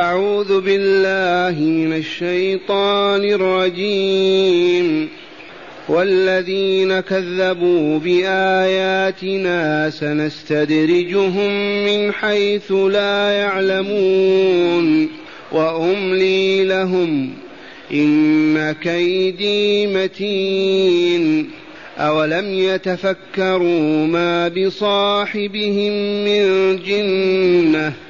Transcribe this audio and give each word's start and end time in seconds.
أعوذ 0.00 0.60
بالله 0.60 1.60
من 1.60 1.92
الشيطان 1.92 3.24
الرجيم. 3.24 5.08
والذين 5.88 7.00
كذبوا 7.00 7.98
بآياتنا 7.98 9.90
سنستدرجهم 9.90 11.84
من 11.84 12.12
حيث 12.12 12.72
لا 12.72 13.30
يعلمون. 13.30 15.08
وأملي 15.52 16.64
لهم. 16.64 17.30
إن 17.92 18.72
كيدي 18.72 19.86
متين. 19.86 21.50
أولم 21.98 22.54
يتفكروا 22.54 24.06
ما 24.06 24.48
بصاحبهم 24.48 25.92
من 26.24 26.76
جنة؟ 26.86 28.09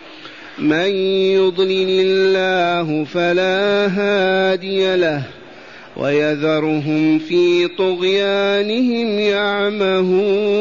من 0.61 0.89
يضلل 1.35 1.89
الله 1.89 3.05
فلا 3.05 3.87
هادي 3.87 4.95
له 4.95 5.23
ويذرهم 5.97 7.19
في 7.19 7.67
طغيانهم 7.67 9.19
يعمهون. 9.19 10.51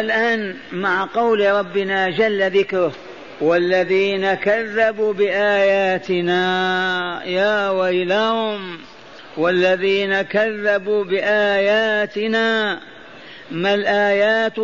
الآن 0.00 0.54
مع 0.72 1.08
قول 1.14 1.46
ربنا 1.46 2.10
جل 2.10 2.50
ذكره 2.50 2.92
والذين 3.40 4.34
كذبوا 4.34 5.12
بآياتنا 5.12 6.42
يا 7.24 7.70
ويلهم 7.70 8.78
والذين 9.36 10.22
كذبوا 10.22 11.04
بآياتنا 11.04 12.80
ما 13.50 13.74
الآيات 13.74 14.58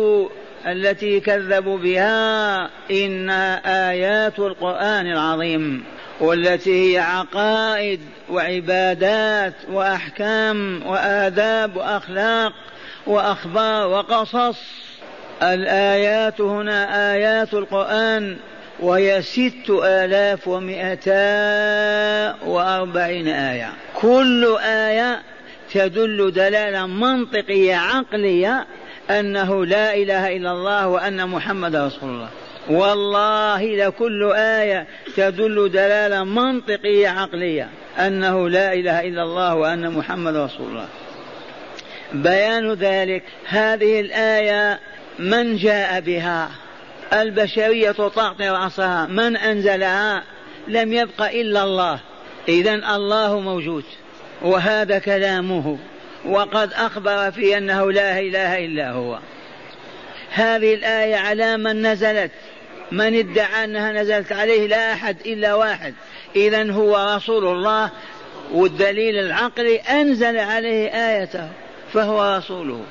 التي 0.67 1.19
كذبوا 1.19 1.77
بها 1.77 2.69
إنها 2.91 3.89
آيات 3.91 4.39
القرآن 4.39 5.07
العظيم 5.07 5.83
والتي 6.19 6.93
هي 6.93 6.99
عقائد 6.99 7.99
وعبادات 8.29 9.53
وأحكام 9.71 10.87
وآداب 10.87 11.75
وأخلاق 11.75 12.53
وأخبار 13.07 13.87
وقصص. 13.87 14.59
الآيات 15.41 16.41
هنا 16.41 17.13
آيات 17.13 17.53
القرآن 17.53 18.37
وهي 18.79 19.21
ست 19.21 19.69
آلاف 19.69 20.47
ومئتا 20.47 22.35
وأربعين 22.45 23.27
آية. 23.27 23.73
كل 23.95 24.57
آية 24.63 25.21
تدل 25.73 26.31
دلالة 26.31 26.85
منطقية 26.85 27.75
عقلية 27.75 28.65
أنه 29.09 29.65
لا 29.65 29.95
إله 29.95 30.37
إلا 30.37 30.51
الله 30.51 30.87
وأن 30.87 31.29
محمد 31.29 31.75
رسول 31.75 32.09
الله. 32.09 32.29
والله 32.69 33.75
لكل 33.75 34.31
آية 34.35 34.87
تدل 35.15 35.69
دلالة 35.71 36.23
منطقية 36.23 37.09
عقلية. 37.09 37.69
أنه 37.99 38.49
لا 38.49 38.73
إله 38.73 38.99
إلا 38.99 39.23
الله 39.23 39.55
وأن 39.55 39.91
محمد 39.91 40.35
رسول 40.35 40.67
الله. 40.67 40.87
بيان 42.13 42.73
ذلك 42.73 43.23
هذه 43.47 43.99
الآية 43.99 44.79
من 45.19 45.57
جاء 45.57 45.99
بها؟ 45.99 46.49
البشرية 47.13 47.91
تعطي 47.91 48.49
رأسها. 48.49 49.05
من 49.05 49.37
أنزلها؟ 49.37 50.23
لم 50.67 50.93
يبق 50.93 51.21
إلا 51.21 51.63
الله. 51.63 51.99
إذا 52.47 52.95
الله 52.95 53.39
موجود. 53.39 53.83
وهذا 54.41 54.99
كلامه. 54.99 55.77
وقد 56.25 56.73
أخبر 56.73 57.31
في 57.31 57.57
أنه 57.57 57.91
لا 57.91 58.19
إله 58.19 58.65
إلا 58.65 58.91
هو. 58.91 59.19
هذه 60.31 60.73
الآية 60.73 61.15
على 61.15 61.57
من 61.57 61.87
نزلت. 61.87 62.31
من 62.91 63.19
ادعى 63.19 63.63
أنها 63.63 63.91
نزلت 63.91 64.31
عليه 64.31 64.67
لا 64.67 64.93
أحد 64.93 65.17
إلا 65.25 65.53
واحد. 65.53 65.93
إذا 66.35 66.71
هو 66.71 67.15
رسول 67.15 67.45
الله 67.45 67.89
والدليل 68.51 69.19
العقلي 69.19 69.77
أنزل 69.77 70.37
عليه 70.37 70.89
آيته 70.89 71.49
فهو 71.93 72.37
رسوله. 72.37 72.83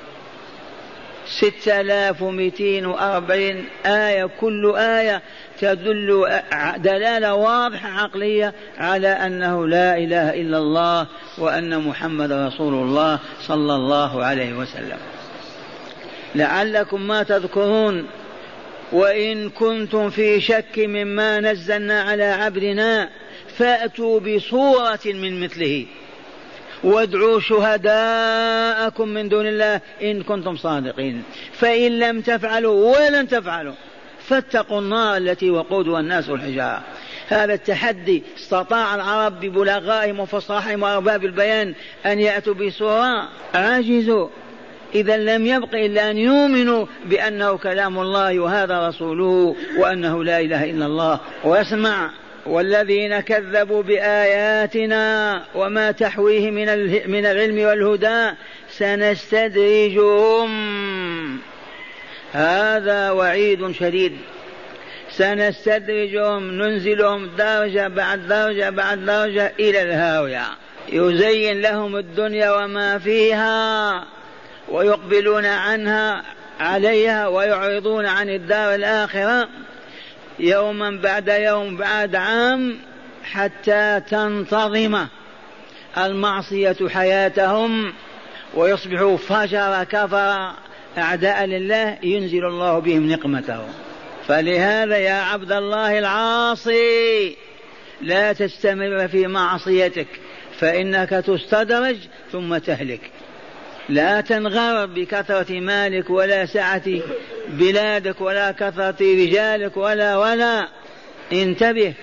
ستة 1.33 1.81
آلاف 1.81 2.23
ومئتين 2.23 2.87
وأربعين 2.87 3.65
آية 3.87 4.25
كل 4.41 4.75
آية 4.77 5.23
تدل 5.61 6.27
دلالة 6.77 7.35
واضحة 7.35 7.89
عقلية 7.89 8.55
على 8.79 9.09
أنه 9.09 9.67
لا 9.67 9.99
إله 9.99 10.35
إلا 10.35 10.59
الله 10.59 11.07
وأن 11.39 11.79
محمد 11.79 12.33
رسول 12.33 12.75
الله 12.75 13.19
صلى 13.41 13.75
الله 13.75 14.25
عليه 14.25 14.53
وسلم. 14.53 14.99
لعلكم 16.35 17.03
ما 17.03 17.23
تذكرون 17.23 18.07
وإن 18.93 19.51
كنتم 19.51 20.11
في 20.11 20.41
شك 20.41 20.79
مما 20.79 21.41
نزلنا 21.41 22.03
على 22.03 22.25
عبدنا 22.25 23.09
فأتوا 23.59 24.21
بصورة 24.21 25.01
من 25.07 25.41
مثله. 25.41 25.87
وادعوا 26.85 27.41
شهداءكم 27.41 29.09
من 29.09 29.29
دون 29.29 29.47
الله 29.47 29.81
إن 30.03 30.23
كنتم 30.23 30.57
صادقين. 30.57 31.23
فإن 31.53 31.99
لم 31.99 32.21
تفعلوا 32.21 32.97
ولن 32.97 33.29
تفعلوا 33.29 33.75
فاتقوا 34.29 34.81
النار 34.81 35.17
التي 35.17 35.51
وقودها 35.51 36.01
الناس 36.01 36.29
والحجارة 36.29 36.83
هذا 37.29 37.55
التحدي 37.55 38.23
استطاع 38.37 38.95
العرب 38.95 39.41
ببلغائهم 39.41 40.21
وفصاحهم 40.21 40.83
وأرباب 40.83 41.25
البيان 41.25 41.75
أن 42.07 42.21
يأتوا 42.21 42.55
بسورة 42.55 43.29
عجزوا 43.55 44.29
إذا 44.95 45.17
لم 45.17 45.47
يبق 45.47 45.75
إلا 45.75 46.11
أن 46.11 46.17
يؤمنوا 46.17 46.87
بأنه 47.05 47.57
كلام 47.57 47.99
الله 47.99 48.41
وهذا 48.41 48.89
رسوله 48.89 49.57
وأنه 49.79 50.25
لا 50.25 50.41
إله 50.41 50.71
إلا 50.71 50.87
الله 50.87 51.21
واسمع 51.45 52.11
والذين 52.47 53.21
كذبوا 53.21 53.83
بآياتنا 53.83 55.43
وما 55.55 55.91
تحويه 55.91 56.51
من 56.51 56.67
من 57.11 57.27
العلم 57.27 57.59
والهدى 57.59 58.31
سنستدرجهم. 58.69 60.51
هذا 62.33 63.11
وعيد 63.11 63.73
شديد. 63.73 64.19
سنستدرجهم 65.11 66.51
ننزلهم 66.51 67.31
درجة 67.39 67.89
بعد 67.89 68.29
درجة 68.29 68.71
بعد 68.71 69.05
درجة 69.05 69.53
إلى 69.61 69.83
الهاوية. 69.83 70.45
يزين 70.89 71.61
لهم 71.61 71.97
الدنيا 71.97 72.51
وما 72.51 72.99
فيها 72.99 74.05
ويقبلون 74.69 75.47
عنها 75.47 76.23
عليها 76.61 77.29
ويعرضون 77.29 78.07
عن 78.07 78.29
الدار 78.29 78.75
الآخرة. 78.75 79.49
يوما 80.39 80.91
بعد 80.91 81.29
يوم 81.29 81.77
بعد 81.77 82.15
عام 82.15 82.79
حتى 83.25 84.01
تنتظم 84.11 85.07
المعصية 85.99 86.77
حياتهم 86.89 87.93
ويصبحوا 88.55 89.17
فجر 89.17 89.85
كفر 89.85 90.53
أعداء 90.99 91.45
لله 91.45 91.99
ينزل 92.03 92.45
الله 92.45 92.79
بهم 92.79 93.13
نقمته. 93.13 93.69
فلهذا 94.29 94.97
يا 94.97 95.21
عبد 95.23 95.53
الله 95.53 95.99
العاصي 95.99 97.37
لا 98.01 98.33
تستمر 98.33 99.09
في 99.09 99.27
معصيتك 99.27 100.07
فإنك 100.59 101.11
تستدرج 101.11 101.97
ثم 102.33 102.59
تهلك. 102.59 103.11
لا 103.93 104.21
تنغر 104.21 104.87
بكثرة 104.87 105.61
مالك 105.61 106.11
ولا 106.11 106.47
سعة 106.47 106.83
بلادك 107.49 108.21
ولا 108.21 108.51
كثرة 108.53 108.97
رجالك 109.01 109.77
ولا 109.77 110.17
ولا. 110.17 110.69
انتبه 111.33 111.95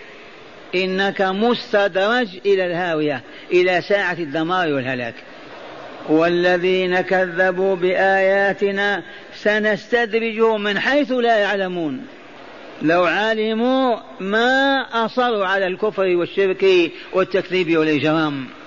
إنك 0.75 1.21
مستدرج 1.21 2.27
إلى 2.45 2.65
الهاوية 2.65 3.21
إلى 3.51 3.81
ساعة 3.81 4.17
الدمار 4.19 4.73
والهلاك. 4.73 5.15
والذين 6.09 7.01
كذبوا 7.01 7.75
بآياتنا 7.75 9.03
سنستدرجهم 9.35 10.63
من 10.63 10.79
حيث 10.79 11.11
لا 11.11 11.37
يعلمون. 11.37 12.05
لو 12.81 13.03
علموا 13.03 13.97
ما 14.19 14.81
أصروا 15.05 15.45
على 15.45 15.67
الكفر 15.67 16.15
والشرك 16.15 16.65
والتكذيب 17.13 17.77
والإجرام. 17.77 18.58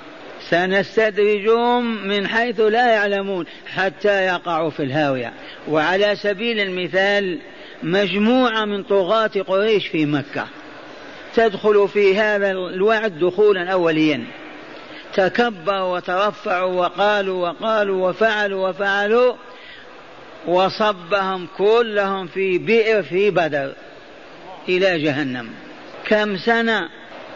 سنستدرجهم 0.52 2.08
من 2.08 2.28
حيث 2.28 2.60
لا 2.60 2.94
يعلمون 2.94 3.46
حتى 3.66 4.26
يقعوا 4.26 4.70
في 4.70 4.82
الهاوية. 4.82 5.32
وعلى 5.68 6.16
سبيل 6.16 6.60
المثال 6.60 7.38
مجموعة 7.82 8.64
من 8.64 8.82
طغاة 8.82 9.30
قريش 9.46 9.86
في 9.86 10.06
مكة 10.06 10.46
تدخل 11.34 11.88
في 11.88 12.16
هذا 12.16 12.50
الوعد 12.50 13.18
دخولا 13.18 13.72
أوليا. 13.72 14.24
تكبروا 15.14 15.96
وترفعوا 15.96 16.72
وقالوا 16.72 17.48
وقالوا 17.48 18.08
وفعلوا 18.08 18.68
وفعلوا 18.68 19.34
وصبهم 20.46 21.48
كلهم 21.58 22.26
في 22.26 22.58
بئر 22.58 23.02
في 23.02 23.30
بدر 23.30 23.72
إلى 24.68 25.02
جهنم. 25.02 25.50
كم 26.08 26.36
سنة؟ 26.36 26.88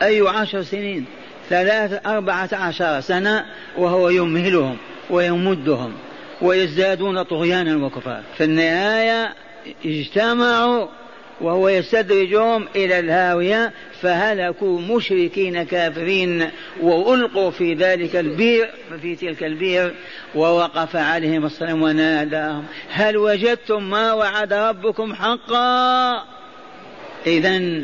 أي 0.02 0.20
عشر 0.28 0.62
سنين. 0.62 1.06
ثلاث 1.50 2.06
أربعة 2.06 2.48
عشر 2.52 3.00
سنة 3.00 3.44
وهو 3.76 4.08
يمهلهم 4.08 4.76
ويمدهم 5.10 5.92
ويزدادون 6.42 7.22
طغيانا 7.22 7.86
وكفرا 7.86 8.22
في 8.36 8.44
النهاية 8.44 9.34
اجتمعوا 9.84 10.86
وهو 11.40 11.68
يستدرجهم 11.68 12.68
إلى 12.76 12.98
الهاوية 12.98 13.72
فهلكوا 14.00 14.80
مشركين 14.80 15.62
كافرين 15.62 16.50
وألقوا 16.80 17.50
في 17.50 17.74
ذلك 17.74 18.16
البير 18.16 18.70
في 19.02 19.16
تلك 19.16 19.44
البير 19.44 19.94
ووقف 20.34 20.96
عليهم 20.96 21.44
الصنم 21.44 21.82
وناداهم 21.82 22.64
هل 22.90 23.16
وجدتم 23.16 23.90
ما 23.90 24.12
وعد 24.12 24.52
ربكم 24.52 25.14
حقا؟ 25.14 26.24
إذا 27.26 27.82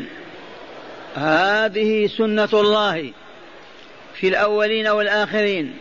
هذه 1.15 2.07
سنة 2.07 2.49
الله. 2.53 3.11
في 4.23 4.29
الأولين 4.29 4.87
والآخرين. 4.87 5.73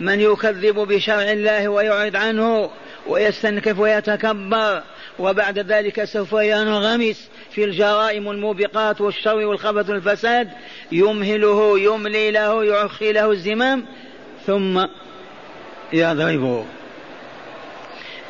من 0.00 0.20
يكذب 0.20 0.74
بشرع 0.74 1.32
الله 1.32 1.68
ويعرض 1.68 2.16
عنه 2.16 2.70
ويستنكف 3.06 3.78
ويتكبر 3.78 4.82
وبعد 5.18 5.58
ذلك 5.58 6.04
سوف 6.04 6.32
ينغمس 6.32 7.28
في 7.50 7.64
الجرائم 7.64 8.30
الموبقات 8.30 9.00
والشر 9.00 9.36
والخبث 9.36 9.90
والفساد. 9.90 10.50
يمهله 10.92 11.78
يملي 11.78 12.30
له 12.30 12.64
يعخي 12.64 13.12
له 13.12 13.30
الزمام 13.30 13.86
ثم 14.46 14.84
يضربه. 15.92 16.64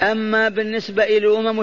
أما 0.03 0.49
بالنسبة 0.49 1.05
إلى 1.05 1.19
الأمم 1.19 1.61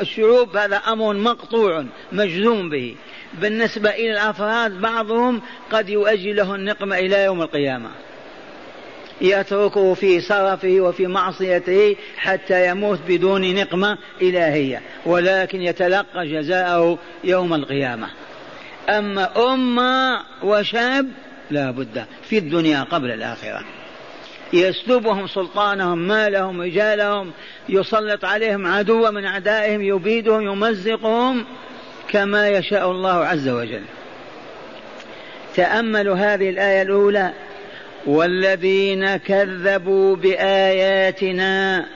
الشعوب 0.00 0.56
هذا 0.56 0.76
أمر 0.76 1.14
مقطوع 1.14 1.84
مجزوم 2.12 2.70
به. 2.70 2.96
بالنسبة 3.40 3.90
إلى 3.90 4.12
الأفراد 4.12 4.80
بعضهم 4.80 5.42
قد 5.72 5.88
يؤجل 5.88 6.36
له 6.36 6.54
النقمة 6.54 6.98
إلى 6.98 7.24
يوم 7.24 7.42
القيامة. 7.42 7.90
يتركه 9.20 9.94
في 9.94 10.20
صرفه 10.20 10.80
وفي 10.80 11.06
معصيته 11.06 11.96
حتى 12.16 12.68
يموت 12.68 12.98
بدون 13.08 13.54
نقمة 13.54 13.98
إلهية 14.22 14.82
ولكن 15.06 15.62
يتلقى 15.62 16.28
جزاءه 16.28 16.98
يوم 17.24 17.54
القيامة. 17.54 18.08
أما 18.88 19.52
أمة 19.52 20.20
وشاب 20.42 21.10
لا 21.50 21.70
بد 21.70 22.04
في 22.22 22.38
الدنيا 22.38 22.82
قبل 22.82 23.10
الآخرة. 23.10 23.64
يسلبهم 24.52 25.26
سلطانهم 25.26 25.98
مالهم 25.98 26.60
رجالهم 26.60 27.32
يسلط 27.68 28.24
عليهم 28.24 28.66
عدوا 28.66 29.10
من 29.10 29.24
أعدائهم 29.24 29.82
يبيدهم 29.82 30.42
يمزقهم. 30.42 31.44
كما 32.14 32.48
يشاء 32.48 32.90
الله 32.90 33.24
عز 33.24 33.48
وجل. 33.48 33.82
تأملوا 35.56 36.16
هذه 36.16 36.50
الآية 36.50 36.82
الأولى 36.82 37.32
والذين 38.06 39.16
كذبوا 39.16 40.16
بآياتنا 40.16 41.86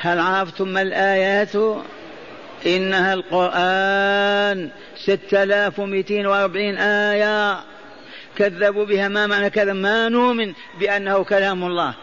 هل 0.00 0.18
عرفتم 0.18 0.68
ما 0.68 0.82
الآيات؟ 0.82 1.54
إنها 2.66 3.14
القرآن 3.14 4.70
ستة 4.96 5.42
آلاف 5.42 5.78
ومئتين 5.78 6.26
وأربعين 6.26 6.78
آية. 6.78 7.60
كذبوا 8.38 8.84
بها 8.84 9.08
ما 9.08 9.26
معنى 9.26 9.50
كذا؟ 9.50 9.72
ما 9.72 10.08
نؤمن 10.08 10.52
بأنه 10.80 11.24
كلام 11.24 11.64
الله. 11.64 11.94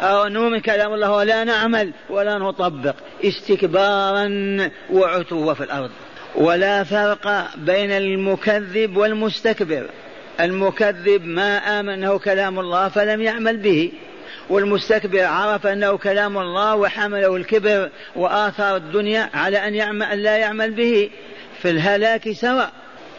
أو 0.00 0.28
نؤمن 0.28 0.60
كلام 0.60 0.94
الله 0.94 1.12
ولا 1.12 1.44
نعمل 1.44 1.92
ولا 2.10 2.38
نطبق. 2.38 2.94
استكبارا 3.24 4.30
وعتوا 4.90 5.54
في 5.54 5.64
الأرض. 5.64 5.90
ولا 6.34 6.84
فرق 6.84 7.56
بين 7.56 7.90
المكذب 7.90 8.96
والمستكبر. 8.96 9.86
المكذب 10.40 11.24
ما 11.24 11.80
آمن 11.80 11.88
أنه 11.88 12.18
كلام 12.18 12.60
الله 12.60 12.88
فلم 12.88 13.22
يعمل 13.22 13.56
به. 13.56 13.92
والمستكبر 14.50 15.24
عرف 15.24 15.66
أنه 15.66 15.96
كلام 15.96 16.38
الله 16.38 16.76
وحمله 16.76 17.36
الكبر 17.36 17.90
وآثار 18.16 18.76
الدنيا 18.76 19.30
على 19.34 19.68
أن 19.68 19.74
يعمل 19.74 20.22
لا 20.22 20.36
يعمل 20.36 20.70
به. 20.70 21.10
في 21.62 21.70
الهلاك 21.70 22.32
سواء 22.32 22.72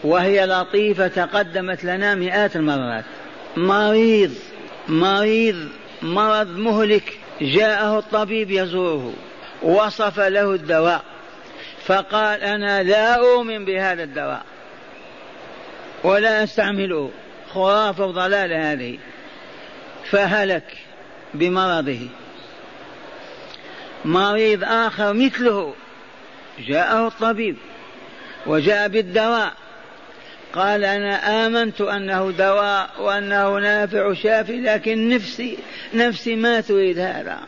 وهي 0.03 0.45
لطيفة 0.45 1.07
تقدمت 1.07 1.83
لنا 1.83 2.15
مئات 2.15 2.55
المرات. 2.55 3.03
مريض 3.57 4.31
مريض 4.87 5.67
مرض 6.01 6.47
مهلك 6.47 7.17
جاءه 7.41 7.99
الطبيب 7.99 8.51
يزوره. 8.51 9.13
وصف 9.63 10.19
له 10.19 10.53
الدواء. 10.53 11.12
فقال 11.85 12.43
أنا 12.43 12.83
لا 12.83 13.13
أؤمن 13.15 13.65
بهذا 13.65 14.03
الدواء 14.03 14.45
ولا 16.03 16.43
أستعمله. 16.43 17.11
خرافة 17.49 18.05
وضلال 18.05 18.53
هذه. 18.53 18.97
فهلك 20.09 20.77
بمرضه. 21.33 22.07
مريض 24.05 24.63
آخر 24.63 25.13
مثله. 25.13 25.73
جاءه 26.67 27.07
الطبيب 27.07 27.55
وجاء 28.45 28.87
بالدواء. 28.87 29.53
قال 30.53 30.83
أنا 30.83 31.45
آمنت 31.45 31.81
أنه 31.81 32.31
دواء 32.31 32.89
وأنه 32.99 33.59
نافع 33.59 34.13
شافي 34.13 34.61
لكن 34.61 35.09
نفسي 35.09 35.57
نفسي 35.93 36.35
ما 36.35 36.61
تريد 36.61 36.99
هذا. 36.99 37.39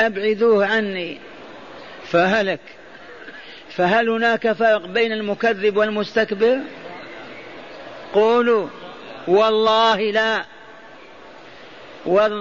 أبعدوه 0.00 0.66
عني. 0.66 1.18
فهلك. 2.04 2.60
فهل 3.76 4.08
هناك 4.08 4.52
فرق 4.52 4.86
بين 4.86 5.12
المكذب 5.12 5.76
والمستكبر؟ 5.76 6.58
قولوا. 8.14 8.68
والله 9.28 10.10
لا. 10.10 10.44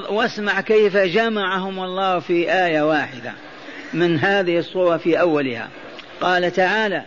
واسمع 0.10 0.62
كيف 0.62 0.98
جمعهم 0.98 1.84
الله 1.84 2.20
في 2.20 2.52
آية 2.52 2.82
واحدة 2.82 3.34
من 3.94 4.20
هذه 4.20 4.58
الصورة 4.58 4.98
في 4.98 5.20
أولها. 5.20 5.70
قال 6.22 6.52
تعالى 6.52 7.04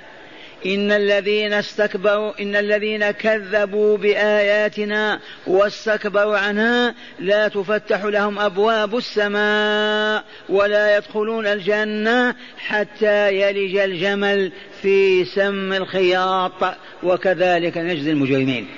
إن 0.67 0.93
الذين 0.93 1.53
استكبروا 1.53 2.33
إن 2.41 2.57
الذين 2.57 3.11
كذبوا 3.11 3.97
بآياتنا 3.97 5.21
واستكبروا 5.47 6.39
عنها 6.39 6.95
لا 7.19 7.49
تفتح 7.49 8.05
لهم 8.05 8.39
أبواب 8.39 8.97
السماء 8.97 10.25
ولا 10.49 10.97
يدخلون 10.97 11.47
الجنة 11.47 12.35
حتى 12.59 13.41
يلج 13.41 13.77
الجمل 13.77 14.53
في 14.83 15.25
سم 15.25 15.73
الخياط. 15.73 16.77
وكذلك 17.03 17.79
نجزي 17.79 18.11
المجرمين. 18.11 18.69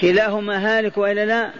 كلاهما 0.00 0.78
هالك 0.78 0.98
وإلا 0.98 1.24
لا؟ 1.24 1.50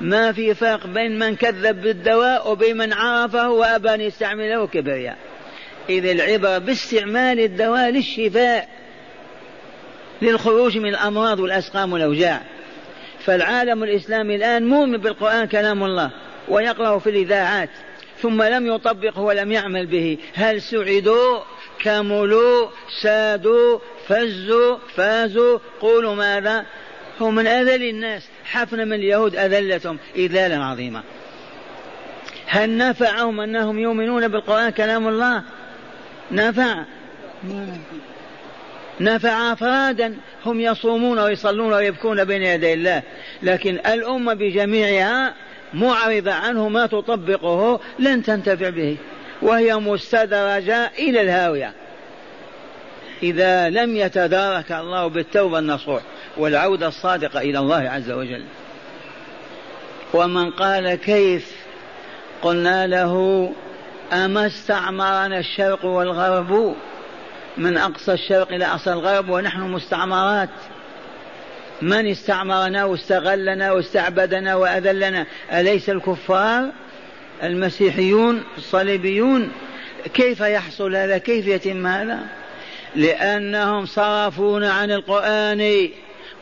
ما 0.00 0.32
في 0.32 0.54
فرق 0.54 0.86
بين 0.86 1.18
من 1.18 1.36
كذب 1.36 1.82
بالدواء 1.82 2.50
وبين 2.50 2.76
من 2.76 2.92
عرفه 2.92 3.50
وأبى 3.50 3.94
أن 3.94 4.00
يستعمله 4.00 4.66
كبرياء. 4.66 5.27
إذ 5.88 6.06
العبرة 6.06 6.58
باستعمال 6.58 7.40
الدواء 7.40 7.90
للشفاء 7.90 8.68
للخروج 10.22 10.78
من 10.78 10.88
الأمراض 10.88 11.40
والأسقام 11.40 11.92
والأوجاع. 11.92 12.42
فالعالم 13.24 13.82
الإسلامي 13.84 14.36
الآن 14.36 14.66
مؤمن 14.66 14.98
بالقرآن 14.98 15.46
كلام 15.46 15.84
الله 15.84 16.10
ويقرأه 16.48 16.98
في 16.98 17.10
الإذاعات 17.10 17.70
ثم 18.22 18.42
لم 18.42 18.66
يطبقه 18.74 19.20
ولم 19.20 19.52
يعمل 19.52 19.86
به. 19.86 20.18
هل 20.34 20.62
سعدوا؟ 20.62 21.40
كملوا 21.80 22.68
سادوا 23.02 23.78
فزوا 24.08 24.78
فازوا 24.96 25.58
قولوا 25.80 26.14
ماذا؟ 26.14 26.66
هم 27.20 27.34
من 27.34 27.46
أذل 27.46 27.82
الناس. 27.82 28.28
حفن 28.44 28.88
من 28.88 28.92
اليهود 28.92 29.36
أذلتهم. 29.36 29.98
إذالا 30.16 30.64
عظيما. 30.64 31.02
هل 32.46 32.76
نفعهم 32.76 33.40
أنهم 33.40 33.78
يؤمنون 33.78 34.28
بالقرآن 34.28 34.70
كلام 34.70 35.08
الله؟ 35.08 35.42
نفع. 36.30 36.84
نفع 39.00 39.52
أفرادا 39.52 40.16
هم 40.46 40.60
يصومون 40.60 41.18
ويصلون 41.18 41.72
ويبكون 41.72 42.24
بين 42.24 42.42
يدي 42.42 42.72
الله. 42.72 43.02
لكن 43.42 43.74
الأمة 43.74 44.34
بجميعها 44.34 45.34
معرضة 45.74 46.32
عنه 46.32 46.68
ما 46.68 46.86
تطبقه 46.86 47.80
لن 47.98 48.22
تنتفع 48.22 48.68
به. 48.68 48.96
وهي 49.42 49.76
مستدرجة 49.76 50.90
إلى 50.98 51.20
الهاوية. 51.20 51.72
إذا 53.22 53.68
لم 53.70 53.96
يتدارك 53.96 54.72
الله 54.72 55.06
بالتوبة 55.06 55.58
النصوح 55.58 56.02
والعودة 56.36 56.88
الصادقة 56.88 57.40
إلى 57.40 57.58
الله 57.58 57.90
عز 57.90 58.10
وجل. 58.10 58.44
ومن 60.14 60.50
قال 60.50 60.94
كيف 60.94 61.56
قلنا 62.42 62.86
له 62.86 63.52
أما 64.12 64.46
استعمرنا 64.46 65.38
الشرق 65.38 65.84
والغرب 65.84 66.76
من 67.56 67.76
أقصى 67.76 68.12
الشرق 68.12 68.52
إلى 68.52 68.66
أقصى 68.66 68.92
الغرب 68.92 69.28
ونحن 69.28 69.60
مستعمرات. 69.60 70.48
من 71.82 72.06
استعمرنا 72.06 72.84
واستغلنا 72.84 73.72
واستعبدنا 73.72 74.54
وأذلنا؟ 74.54 75.26
أليس 75.52 75.90
الكفار؟ 75.90 76.68
المسيحيون؟ 77.42 78.44
الصليبيون؟ 78.58 79.52
كيف 80.14 80.40
يحصل 80.40 80.96
هذا؟ 80.96 81.18
كيف 81.18 81.46
يتم 81.46 81.86
هذا؟ 81.86 82.18
لأنهم 82.94 83.86
صرفونا 83.86 84.72
عن 84.72 84.90
القرآن 84.90 85.88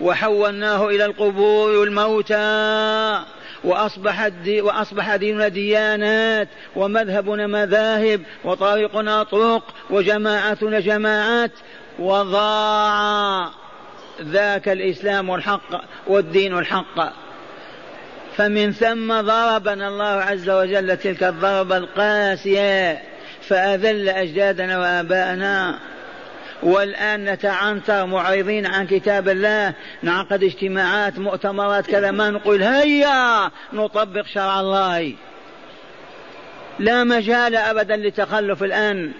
وحولناه 0.00 0.88
إلى 0.88 1.04
القبور 1.04 1.70
والموتى. 1.70 3.22
وأصبح, 3.66 4.30
وأصبح 4.48 5.16
ديننا 5.16 5.48
ديانات 5.48 6.48
ومذهبنا 6.76 7.46
مذاهب 7.46 8.22
وطريقنا 8.44 9.22
طرق 9.22 9.62
وجماعاتنا 9.90 10.80
جماعات 10.80 11.50
وضاع 11.98 13.48
ذاك 14.22 14.68
الإسلام 14.68 15.34
الحق 15.34 15.84
والدين 16.06 16.58
الحق. 16.58 17.12
فمن 18.36 18.72
ثم 18.72 19.20
ضربنا 19.20 19.88
الله 19.88 20.04
عز 20.04 20.50
وجل 20.50 20.96
تلك 20.96 21.22
الضربة 21.22 21.76
القاسية 21.76 23.02
فأذل 23.48 24.08
أجدادنا 24.08 24.78
وآباءنا. 24.78 25.78
والآن 26.62 27.24
نتعنتر 27.24 28.06
معرضين 28.06 28.66
عن 28.66 28.86
كتاب 28.86 29.28
الله 29.28 29.74
نعقد 30.02 30.42
اجتماعات 30.42 31.18
مؤتمرات 31.18 31.86
كذا. 31.86 32.10
ما 32.10 32.30
نقول 32.30 32.62
هيا! 32.62 33.50
نطبق 33.72 34.26
شرع 34.26 34.60
الله. 34.60 35.14
لا 36.78 37.04
مجال 37.04 37.56
أبدا 37.56 37.96
للتخلف 37.96 38.62
الآن. 38.62 39.12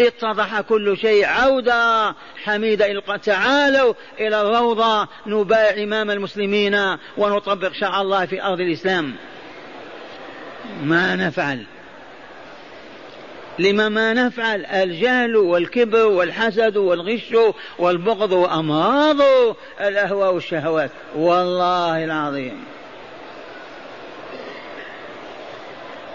اتضح 0.00 0.60
كل 0.60 0.96
شيء. 0.98 1.26
عودة 1.26 2.14
حميدة 2.44 3.00
تعالوا 3.16 3.94
إلى 4.20 4.40
الروضة. 4.40 5.08
نبايع 5.26 5.82
إمام 5.84 6.10
المسلمين 6.10 6.96
ونطبق 7.16 7.72
شرع 7.72 8.00
الله 8.00 8.26
في 8.26 8.42
أرض 8.42 8.60
الإسلام. 8.60 9.14
ما 10.82 11.16
نفعل. 11.16 11.64
لما 13.58 13.88
ما 13.88 14.14
نفعل 14.14 14.66
الجهل 14.66 15.36
والكبر 15.36 16.06
والحسد 16.06 16.76
والغش 16.76 17.34
والبغض 17.78 18.32
وأمراض 18.32 19.20
الأهواء 19.80 20.34
والشهوات. 20.34 20.90
والله 21.16 22.04
العظيم. 22.04 22.64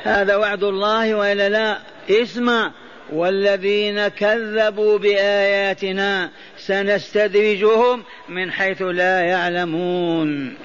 هذا 0.04 0.36
وعد 0.36 0.64
الله 0.64 1.16
وإلا 1.16 1.50
لا؟ 1.50 1.78
اسمع. 2.10 2.72
والذين 3.14 4.08
كذبوا 4.08 4.98
بآياتنا 4.98 6.30
سنستدرجهم 6.58 8.04
من 8.30 8.52
حيث 8.52 8.82
لا 8.82 9.22
يعلمون. 9.22 10.58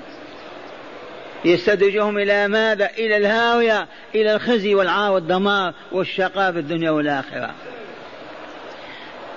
يستدرجهم 1.44 2.18
إلى 2.18 2.48
ماذا؟ 2.48 2.90
إلى 2.98 3.16
الهاوية 3.16 3.86
إلى 4.14 4.34
الخزي 4.34 4.74
والعار 4.74 5.12
والدمار 5.12 5.74
والشقاء 5.92 6.52
في 6.52 6.58
الدنيا 6.58 6.90
والآخرة. 6.90 7.54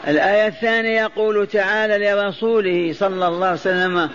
الآية 0.08 0.48
الثانية 0.48 1.02
يقول 1.02 1.48
تعالى 1.48 2.10
لرسوله 2.10 2.94
صلى 2.94 3.28
الله 3.28 3.48
عليه 3.48 3.60
وسلم 3.60 4.10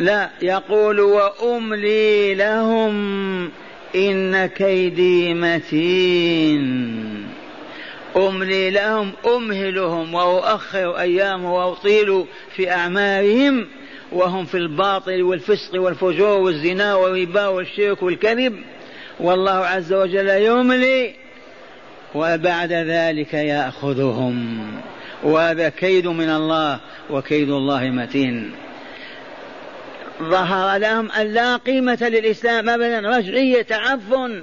لا 0.00 0.30
يقول 0.42 1.00
وأملي 1.00 2.34
لهم 2.34 3.50
إن 3.94 4.46
كيدي 4.46 5.34
متين. 5.34 7.00
أملي 8.16 8.70
لهم 8.70 9.12
أمهلهم 9.36 10.14
وأؤخر 10.14 10.98
أيام 10.98 11.44
وأطيل 11.44 12.24
في 12.56 12.70
أعمارهم 12.70 13.66
وهم 14.12 14.44
في 14.44 14.56
الباطل 14.56 15.22
والفسق 15.22 15.80
والفجور 15.80 16.38
والزنا 16.38 16.94
والربا 16.94 17.46
والشرك 17.46 18.02
والكذب. 18.02 18.62
والله 19.20 19.50
عز 19.50 19.92
وجل 19.92 20.28
يملي. 20.28 21.14
وبعد 22.14 22.72
ذلك 22.72 23.34
يأخذهم. 23.34 24.66
وهذا 25.22 25.68
كيد 25.68 26.06
من 26.06 26.30
الله 26.30 26.80
وكيد 27.10 27.50
الله 27.50 27.90
متين. 27.90 28.52
ظهر 30.22 30.78
لهم 30.78 31.10
أن 31.10 31.26
لا 31.26 31.56
قيمة 31.56 31.98
للإسلام 32.00 32.68
أبدا. 32.68 33.00
رجعية 33.00 33.62
تعفن. 33.62 34.42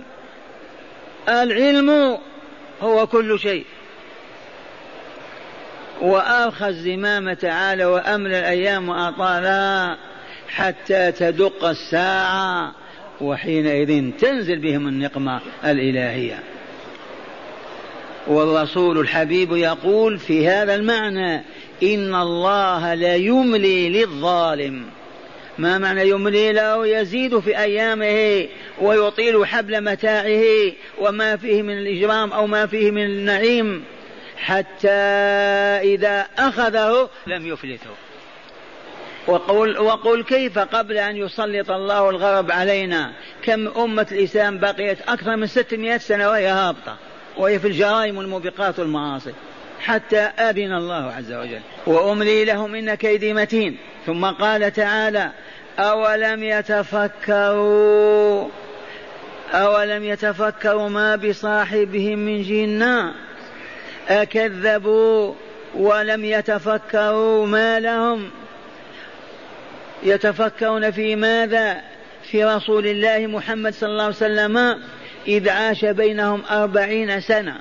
العلم 1.29 2.17
هو 2.81 3.07
كل 3.07 3.39
شيء. 3.39 3.65
وأرخى 6.01 6.67
الزمام 6.67 7.33
تعالى 7.33 7.85
وأمل 7.85 8.33
الأيام 8.33 8.89
وأطالها 8.89 9.97
حتى 10.49 11.11
تدق 11.11 11.65
الساعة 11.65 12.71
وحينئذ 13.21 14.11
تنزل 14.19 14.59
بهم 14.59 14.87
النقمة 14.87 15.41
الإلهية. 15.65 16.39
والرسول 18.27 18.99
الحبيب 18.99 19.51
يقول 19.51 20.17
في 20.19 20.47
هذا 20.47 20.75
المعنى 20.75 21.35
إن 21.83 22.15
الله 22.15 22.93
لا 22.93 23.15
يملي 23.15 23.89
للظالم. 23.89 24.85
ما 25.57 25.77
معنى 25.77 26.09
يملي 26.09 26.51
له؟ 26.51 26.87
يزيد 26.87 27.39
في 27.39 27.59
أيامه 27.59 28.47
ويطيل 28.81 29.45
حبل 29.45 29.83
متاعه 29.83 30.43
وما 30.99 31.35
فيه 31.35 31.61
من 31.61 31.77
الإجرام 31.77 32.33
أو 32.33 32.47
ما 32.47 32.65
فيه 32.65 32.91
من 32.91 33.05
النعيم. 33.05 33.83
حتى 34.37 34.89
إذا 35.81 36.25
أخذه 36.39 37.09
لم 37.27 37.47
يفلته. 37.47 37.89
وقل, 39.27 39.77
وقل 39.77 40.23
كيف 40.23 40.59
قبل 40.59 40.97
أن 40.97 41.15
يسلط 41.15 41.71
الله 41.71 42.09
الغرب 42.09 42.51
علينا؟ 42.51 43.11
كم 43.43 43.67
أمة 43.67 44.07
الإسلام 44.11 44.57
بقيت 44.57 44.97
أكثر 45.09 45.35
من 45.35 45.47
600 45.47 45.97
سنة 45.97 46.29
وهي 46.29 46.47
هابطة 46.47 46.97
وهي 47.37 47.59
في 47.59 47.67
الجرائم 47.67 48.17
والموبقات 48.17 48.79
والمعاصي. 48.79 49.33
حتى 49.79 50.19
أذن 50.19 50.73
الله 50.73 51.13
عز 51.17 51.31
وجل 51.31 51.61
وأملي 51.85 52.45
لهم 52.45 52.75
إن 52.75 52.95
كيدي 52.95 53.33
متين. 53.33 53.77
ثم 54.05 54.25
قال 54.25 54.73
تعالى 54.73 55.31
أولم 55.79 56.43
يتفكروا 56.43 57.87
أولم 59.53 60.03
يتفكروا 60.03 60.89
ما 60.89 61.15
بصاحبهم 61.15 62.19
من 62.19 62.41
جنة؟ 62.41 63.13
أكذبوا 64.07 65.33
ولم 65.75 66.25
يتفكروا 66.25 67.45
ما 67.45 67.79
لهم. 67.79 68.29
يتفكرون 70.03 70.91
في 70.91 71.15
ماذا؟ 71.15 71.81
في 72.23 72.45
رسول 72.45 72.87
الله 72.87 73.27
محمد 73.27 73.73
صلى 73.73 73.89
الله 73.89 74.03
عليه 74.03 74.15
وسلم 74.15 74.81
إذ 75.27 75.49
عاش 75.49 75.85
بينهم 75.85 76.43
أربعين 76.51 77.21
سنة 77.21 77.59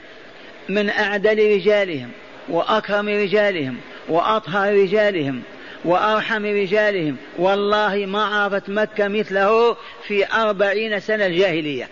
من 0.68 0.90
أعدل 0.90 1.54
رجالهم 1.54 2.10
وأكرم 2.48 3.08
رجالهم 3.08 3.76
وأطهر 4.08 4.74
رجالهم 4.74 5.42
وأرحم 5.84 6.44
رجالهم. 6.44 7.16
والله 7.38 8.06
ما 8.06 8.24
عرفت 8.24 8.68
مكة 8.68 9.08
مثله 9.08 9.76
في 10.06 10.32
أربعين 10.32 11.00
سنة 11.00 11.26
الجاهلية. 11.26 11.88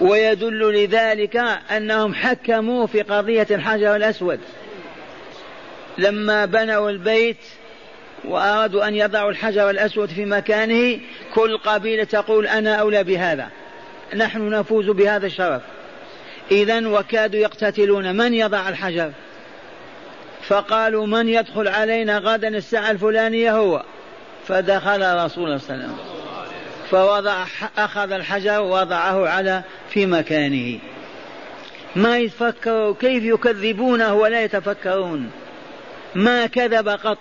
ويدل 0.00 0.84
لذلك 0.84 1.36
أنهم 1.76 2.14
حكموا 2.14 2.86
في 2.86 3.02
قضية 3.02 3.46
الحجر 3.50 3.96
الأسود 3.96 4.40
لما 5.98 6.44
بنوا 6.44 6.90
البيت 6.90 7.36
وأرادوا 8.24 8.88
أن 8.88 8.94
يضعوا 8.94 9.30
الحجر 9.30 9.70
الأسود 9.70 10.08
في 10.08 10.24
مكانه 10.24 11.00
كل 11.34 11.58
قبيلة 11.58 12.04
تقول 12.04 12.46
أنا 12.46 12.74
أولى 12.74 13.04
بهذا. 13.04 13.48
نحن 14.16 14.48
نفوز 14.48 14.90
بهذا 14.90 15.26
الشرف. 15.26 15.62
إذا 16.50 16.88
وكادوا 16.88 17.40
يقتتلون. 17.40 18.16
من 18.16 18.34
يضع 18.34 18.68
الحجر؟ 18.68 19.12
فقالوا 20.42 21.06
من 21.06 21.28
يدخل 21.28 21.68
علينا 21.68 22.18
غدا 22.18 22.48
الساعة 22.48 22.90
الفلانية 22.90 23.56
هو. 23.56 23.82
فدخل 24.48 25.24
رسول 25.24 25.44
الله 25.44 25.58
صلى 25.58 25.74
الله 25.74 25.84
عليه 25.84 25.94
وسلم. 25.94 26.19
فوضع 26.90 27.44
أخذ 27.78 28.12
الحجر 28.12 28.60
ووضعه 28.60 29.28
على 29.28 29.62
في 29.90 30.06
مكانه. 30.06 30.78
ما 31.96 32.18
يتفكروا 32.18 32.94
كيف 33.00 33.24
يكذبونه 33.24 34.14
ولا 34.14 34.44
يتفكرون؟ 34.44 35.30
ما 36.14 36.46
كذب 36.46 36.88
قط. 36.88 37.18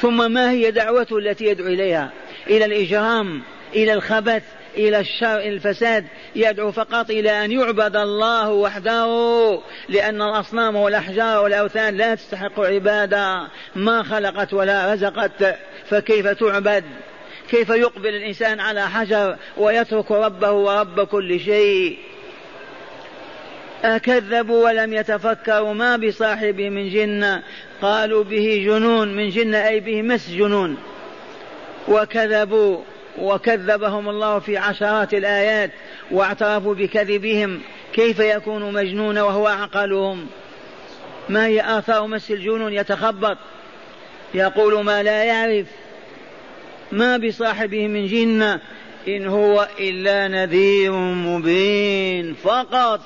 ثم 0.00 0.32
ما 0.32 0.50
هي 0.50 0.70
دعوته 0.70 1.18
التي 1.18 1.44
يدعو 1.44 1.66
إليها؟ 1.66 2.10
إلى 2.46 2.64
الإجرام 2.64 3.42
إلى 3.74 3.92
الخبث 3.92 4.42
إلى 4.76 5.00
الشر 5.00 5.36
إلى 5.36 5.48
الفساد. 5.48 6.06
يدعو 6.36 6.72
فقط 6.72 7.10
إلى 7.10 7.44
أن 7.44 7.52
يعبد 7.52 7.96
الله 7.96 8.50
وحده 8.50 9.60
لأن 9.88 10.22
الأصنام 10.22 10.76
والأحجار 10.76 11.42
والأوثان 11.42 11.96
لا 11.96 12.14
تستحق 12.14 12.60
عبادة. 12.60 13.48
ما 13.76 14.02
خلقت 14.02 14.54
ولا 14.54 14.94
رزقت 14.94 15.56
فكيف 15.90 16.26
تعبد؟ 16.26 16.84
كيف 17.50 17.70
يقبل 17.70 18.08
الإنسان 18.08 18.60
على 18.60 18.88
حجر 18.88 19.36
ويترك 19.56 20.10
ربه 20.10 20.50
ورب 20.50 21.00
كل 21.00 21.40
شيء؟ 21.40 21.98
أكذبوا 23.84 24.64
ولم 24.64 24.92
يتفكروا 24.92 25.74
ما 25.74 25.96
بصاحبه 25.96 26.70
من 26.70 26.90
جنة 26.90 27.42
قالوا 27.82 28.24
به 28.24 28.62
جنون 28.66 29.16
من 29.16 29.30
جنة 29.30 29.68
أي 29.68 29.80
به 29.80 30.02
مس 30.02 30.30
جنون. 30.30 30.76
وكذبوا 31.88 32.80
وكذبهم 33.18 34.08
الله 34.08 34.38
في 34.38 34.56
عشرات 34.56 35.14
الآيات 35.14 35.70
واعترفوا 36.10 36.74
بكذبهم. 36.74 37.60
كيف 37.92 38.18
يكون 38.18 38.72
مجنون 38.72 39.18
وهو 39.18 39.46
عقلهم 39.46 40.26
ما 41.28 41.46
هي 41.46 41.78
آثار 41.78 42.06
مس 42.06 42.30
الجنون؟ 42.30 42.72
يتخبط. 42.72 43.38
يقول 44.34 44.84
ما 44.84 45.02
لا 45.02 45.24
يعرف. 45.24 45.66
ما 46.92 47.16
بصاحبه 47.16 47.86
من 47.86 48.06
جنة 48.06 48.60
إن 49.08 49.26
هو 49.26 49.68
إلا 49.80 50.28
نذير 50.28 50.92
مبين. 50.92 52.34
فقط 52.34 53.00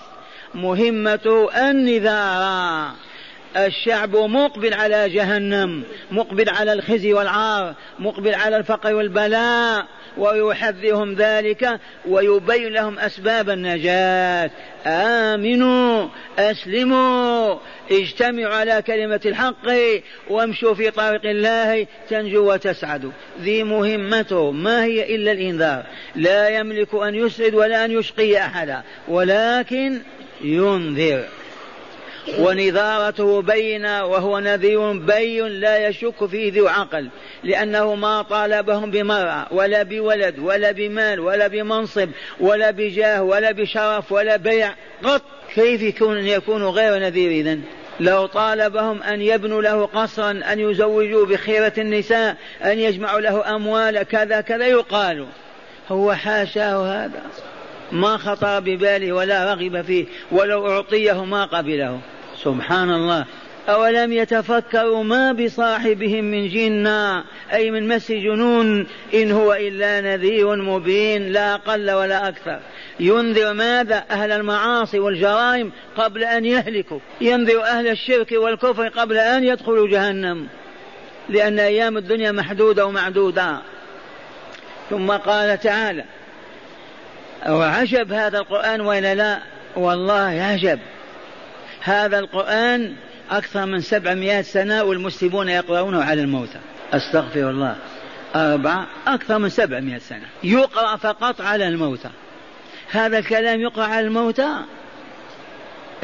مهمته 0.54 1.70
النذار 1.70 2.90
الشعب 3.56 4.16
مقبل 4.16 4.74
على 4.74 5.08
جهنم 5.08 5.82
مقبل 6.10 6.48
على 6.48 6.72
الخزي 6.72 7.12
والعار 7.12 7.74
مقبل 7.98 8.34
على 8.34 8.56
الفقر 8.56 8.94
والبلاء. 8.94 9.86
ويحذرهم 10.16 11.14
ذلك 11.14 11.80
ويبين 12.08 12.72
لهم 12.72 12.98
أسباب 12.98 13.50
النجاة. 13.50 14.50
آمنوا 14.86 16.08
أسلموا 16.38 17.58
اجتمعوا 17.90 18.54
على 18.54 18.82
كلمة 18.82 19.20
الحق 19.26 19.66
وامشوا 20.30 20.74
في 20.74 20.90
طريق 20.90 21.26
الله 21.26 21.86
تنجوا 22.08 22.52
وتسعدوا. 22.54 23.12
ذي 23.40 23.62
مهمته 23.62 24.50
ما 24.50 24.84
هي 24.84 25.14
إلا 25.14 25.32
الإنذار. 25.32 25.86
لا 26.16 26.48
يملك 26.48 26.94
أن 26.94 27.14
يسعد 27.14 27.54
ولا 27.54 27.84
أن 27.84 27.90
يشقي 27.90 28.38
أحدا 28.38 28.82
ولكن 29.08 29.98
ينذر. 30.44 31.24
ونذارته 32.38 33.42
بينة 33.42 34.04
وهو 34.04 34.38
نذير 34.38 34.92
بين 34.92 35.46
لا 35.46 35.88
يشك 35.88 36.26
فيه 36.26 36.52
ذو 36.52 36.68
عقل 36.68 37.08
لأنه 37.44 37.94
ما 37.94 38.22
طالبهم 38.22 38.90
بمرأة 38.90 39.46
ولا 39.50 39.82
بولد 39.82 40.38
ولا 40.38 40.72
بمال 40.72 41.20
ولا 41.20 41.46
بمنصب 41.46 42.08
ولا 42.40 42.70
بجاه 42.70 43.22
ولا 43.22 43.52
بشرف 43.52 44.12
ولا 44.12 44.36
بيع 44.36 44.74
قط. 45.02 45.22
كيف 45.54 45.82
يكون 45.82 46.18
يكون 46.18 46.64
غير 46.64 46.98
نذير 46.98 47.30
إذن؟ 47.30 47.62
لو 48.00 48.26
طالبهم 48.26 49.02
أن 49.02 49.22
يبنوا 49.22 49.62
له 49.62 49.86
قصرا 49.86 50.30
أن 50.30 50.60
يزوجوا 50.60 51.26
بخيرة 51.26 51.72
النساء 51.78 52.36
أن 52.64 52.78
يجمعوا 52.78 53.20
له 53.20 53.56
أموال 53.56 54.02
كذا 54.02 54.40
كذا 54.40 54.66
يقال. 54.66 55.26
هو 55.88 56.12
حاشاه 56.12 57.04
هذا. 57.04 57.22
ما 57.92 58.16
خطر 58.16 58.60
بباله 58.60 59.12
ولا 59.12 59.54
رغب 59.54 59.82
فيه 59.82 60.06
ولو 60.30 60.70
أعطيه 60.70 61.24
ما 61.24 61.44
قبله. 61.44 62.00
سبحان 62.36 62.90
الله 62.90 63.24
أولم 63.68 64.12
يتفكروا 64.12 65.04
ما 65.04 65.32
بصاحبهم 65.32 66.24
من 66.24 66.48
جنة 66.48 67.24
أي 67.52 67.70
من 67.70 67.88
مس 67.88 68.12
جنون 68.12 68.86
إن 69.14 69.32
هو 69.32 69.52
إلا 69.52 70.00
نذير 70.00 70.56
مبين 70.56 71.32
لا 71.32 71.54
أقل 71.54 71.90
ولا 71.90 72.28
أكثر. 72.28 72.60
ينذر 73.00 73.52
ماذا؟ 73.52 74.04
أهل 74.10 74.32
المعاصي 74.32 74.98
والجرائم 74.98 75.72
قبل 75.96 76.24
أن 76.24 76.44
يهلكوا. 76.44 76.98
ينذر 77.20 77.62
أهل 77.62 77.88
الشرك 77.88 78.32
والكفر 78.32 78.88
قبل 78.88 79.16
أن 79.16 79.44
يدخلوا 79.44 79.88
جهنم. 79.88 80.46
لأن 81.28 81.58
أيام 81.58 81.96
الدنيا 81.96 82.32
محدودة 82.32 82.86
ومعدودة. 82.86 83.58
ثم 84.90 85.10
قال 85.10 85.60
تعالى 85.60 86.04
وعجب 87.48 88.12
هذا 88.12 88.38
القرآن 88.38 88.80
وإلا 88.80 89.14
لا؟ 89.14 89.38
والله 89.76 90.42
عجب. 90.42 90.78
هذا 91.80 92.18
القرآن 92.18 92.94
أكثر 93.30 93.66
من 93.66 93.80
سبعمائة 93.80 94.42
سنة 94.42 94.82
والمسلمون 94.82 95.48
يقرؤونه 95.48 96.04
على 96.04 96.22
الموتى. 96.22 96.58
أستغفر 96.92 97.50
الله. 97.50 97.76
أربعة 98.36 98.86
أكثر 99.06 99.38
من 99.38 99.48
سبعمائة 99.48 99.98
سنة. 99.98 100.26
يقرأ 100.42 100.96
فقط 100.96 101.40
على 101.40 101.68
الموتى. 101.68 102.10
هذا 102.90 103.18
الكلام 103.18 103.60
يقرأ 103.60 103.84
على 103.84 104.06
الموتى؟ 104.06 104.56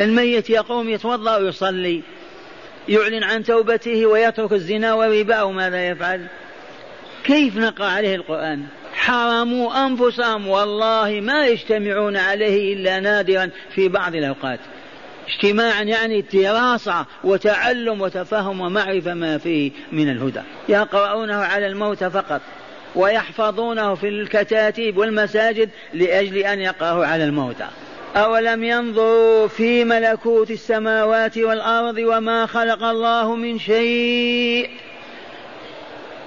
الميت 0.00 0.50
يقوم 0.50 0.88
يتوضأ 0.88 1.36
ويصلي 1.36 2.02
يعلن 2.88 3.22
عن 3.22 3.44
توبته 3.44 4.06
ويترك 4.06 4.52
الزنا 4.52 4.94
والربا 4.94 5.42
وماذا 5.42 5.88
يفعل؟ 5.88 6.26
كيف 7.24 7.56
نقرأ 7.56 7.86
عليه 7.86 8.14
القرآن؟ 8.14 8.66
حرموا 9.08 9.86
أنفسهم 9.86 10.48
والله 10.48 11.20
ما 11.22 11.46
يجتمعون 11.46 12.16
عليه 12.16 12.74
إلا 12.74 13.00
نادرا 13.00 13.50
في 13.74 13.88
بعض 13.88 14.14
الأوقات. 14.14 14.58
اجتماعا 15.28 15.82
يعني 15.82 16.20
دراسة 16.20 17.06
وتعلم 17.24 18.00
وتفهم 18.00 18.60
ومعرفة 18.60 19.14
ما 19.14 19.38
فيه 19.38 19.70
من 19.92 20.10
الهدى. 20.10 20.40
يقرؤونه 20.68 21.36
على 21.36 21.66
الموت 21.66 22.04
فقط 22.04 22.40
ويحفظونه 22.94 23.94
في 23.94 24.08
الكتاتيب 24.08 24.98
والمساجد 24.98 25.70
لأجل 25.94 26.36
أن 26.36 26.60
يقرأه 26.60 27.06
على 27.06 27.24
الموتى 27.24 27.66
أولم 28.16 28.64
ينظروا 28.64 29.46
في 29.46 29.84
ملكوت 29.84 30.50
السماوات 30.50 31.38
والأرض 31.38 31.98
وما 31.98 32.46
خلق 32.46 32.84
الله 32.84 33.34
من 33.34 33.58
شيء؟ 33.58 34.70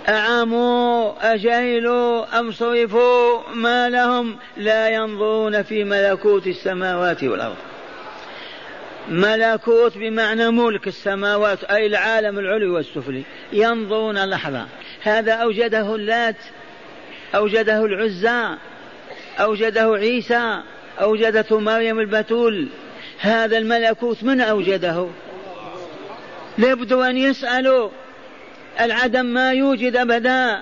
أعموا 0.09 1.13
أجهلوا 1.33 2.39
أم 2.39 2.51
صرفوا 2.51 3.39
ما 3.53 3.89
لهم 3.89 4.37
لا 4.57 4.89
ينظرون 4.89 5.63
في 5.63 5.83
ملكوت 5.83 6.47
السماوات 6.47 7.23
والأرض. 7.23 7.55
ملكوت 9.09 9.97
بمعنى 9.97 10.51
ملك 10.51 10.87
السماوات 10.87 11.63
أي 11.63 11.85
العالم 11.85 12.39
العلوي 12.39 12.69
والسفلي. 12.69 13.23
ينظرون 13.53 14.25
لحظة 14.25 14.65
هذا 15.01 15.33
أوجده 15.33 15.95
اللات 15.95 16.35
أوجده 17.35 17.85
العزى 17.85 18.57
أوجده 19.39 19.93
عيسى 19.95 20.61
أوجدته 21.01 21.59
مريم 21.59 21.99
البتول. 21.99 22.67
هذا 23.19 23.57
الملكوت 23.57 24.23
من 24.23 24.41
أوجده؟ 24.41 25.07
لابد 26.57 26.93
أن 26.93 27.17
يسألوا. 27.17 27.89
العدم 28.79 29.25
ما 29.25 29.51
يوجد 29.51 29.95
أبدا. 29.95 30.59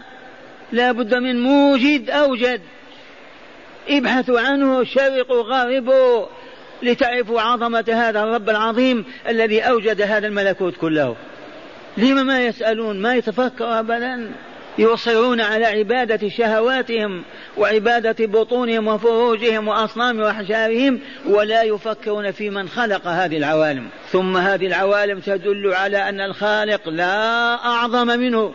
لا 0.71 0.91
بد 0.91 1.15
من 1.15 1.43
موجد 1.43 2.09
أوجد 2.09 2.61
ابحثوا 3.89 4.39
عنه 4.39 4.83
شرقوا 4.83 5.43
غربوا 5.43 6.25
لتعرفوا 6.83 7.41
عظمة 7.41 7.85
هذا 7.87 8.23
الرب 8.23 8.49
العظيم 8.49 9.05
الذي 9.29 9.61
أوجد 9.61 10.01
هذا 10.01 10.27
الملكوت 10.27 10.77
كله. 10.77 11.15
لما 11.97 12.23
ما 12.23 12.45
يسألون؟ 12.45 13.01
ما 13.01 13.15
يتفكر 13.15 13.79
أبدا. 13.79 14.31
يصرون 14.79 15.41
على 15.41 15.65
عبادة 15.65 16.29
شهواتهم 16.29 17.23
وعبادة 17.57 18.25
بطونهم 18.25 18.87
وفروجهم 18.87 19.67
وأصنام 19.67 20.19
وأحجارهم 20.19 20.99
ولا 21.25 21.63
يفكرون 21.63 22.31
في 22.31 22.49
من 22.49 22.69
خلق 22.69 23.07
هذه 23.07 23.37
العوالم. 23.37 23.87
ثم 24.11 24.37
هذه 24.37 24.67
العوالم 24.67 25.19
تدل 25.19 25.73
على 25.73 26.09
أن 26.09 26.21
الخالق 26.21 26.89
لا 26.89 27.53
أعظم 27.65 28.07
منه 28.07 28.53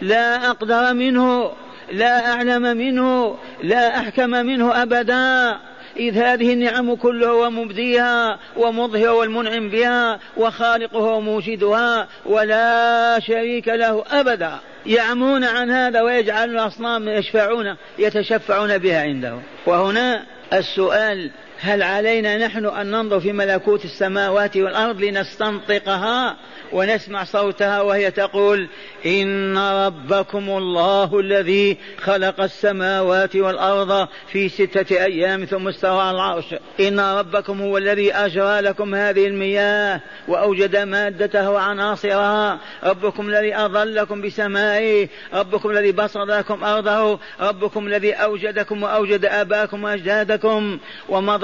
لا 0.00 0.50
أقدر 0.50 0.94
منه 0.94 1.52
لا 1.92 2.32
أعلم 2.32 2.62
منه 2.62 3.36
لا 3.62 3.98
أحكم 3.98 4.30
منه 4.30 4.82
أبدا. 4.82 5.58
إذ 5.96 6.18
هذه 6.18 6.52
النعم 6.52 6.94
كلها 6.94 7.32
ومبديها 7.32 8.38
ومظهر 8.56 9.08
والمنعم 9.08 9.68
بها 9.68 10.18
وخالقها 10.36 11.12
وموجدها 11.12 12.08
ولا 12.26 13.20
شريك 13.20 13.68
له 13.68 14.04
أبدا. 14.10 14.58
يعمون 14.86 15.44
عن 15.44 15.70
هذا 15.70 16.02
ويجعل 16.02 16.50
الأصنام 16.50 17.08
يشفعون 17.08 17.76
يتشفعون 17.98 18.78
بها 18.78 19.02
عنده 19.02 19.38
وهنا 19.66 20.24
السؤال 20.52 21.30
هل 21.60 21.82
علينا 21.82 22.46
نحن 22.46 22.66
أن 22.66 22.90
ننظر 22.90 23.20
في 23.20 23.32
ملكوت 23.32 23.84
السماوات 23.84 24.56
والأرض 24.56 25.00
لنستنطقها 25.00 26.36
ونسمع 26.72 27.24
صوتها 27.24 27.80
وهي 27.80 28.10
تقول 28.10 28.68
إن 29.06 29.58
ربكم 29.58 30.50
الله 30.50 31.20
الذي 31.20 31.78
خلق 31.98 32.40
السماوات 32.40 33.36
والأرض 33.36 34.08
في 34.32 34.48
ستة 34.48 35.04
أيام 35.04 35.44
ثم 35.44 35.68
استوى 35.68 36.00
على 36.02 36.16
العرش. 36.16 36.54
إن 36.80 37.00
ربكم 37.00 37.60
هو 37.62 37.78
الذي 37.78 38.14
أجرى 38.14 38.60
لكم 38.60 38.94
هذه 38.94 39.26
المياه 39.26 40.00
وأوجد 40.28 40.76
مادتها 40.76 41.48
وعناصرها. 41.48 42.58
ربكم 42.84 43.28
الذي 43.28 43.56
أظلكم 43.56 44.22
بسمائه. 44.22 45.08
ربكم 45.34 45.70
الذي 45.70 45.92
بسط 45.92 46.16
لكم 46.16 46.64
أرضه. 46.64 47.18
ربكم 47.40 47.86
الذي 47.86 48.12
أوجدكم 48.12 48.82
وأوجد 48.82 49.24
آباءكم 49.24 49.84
وأجدادكم. 49.84 50.78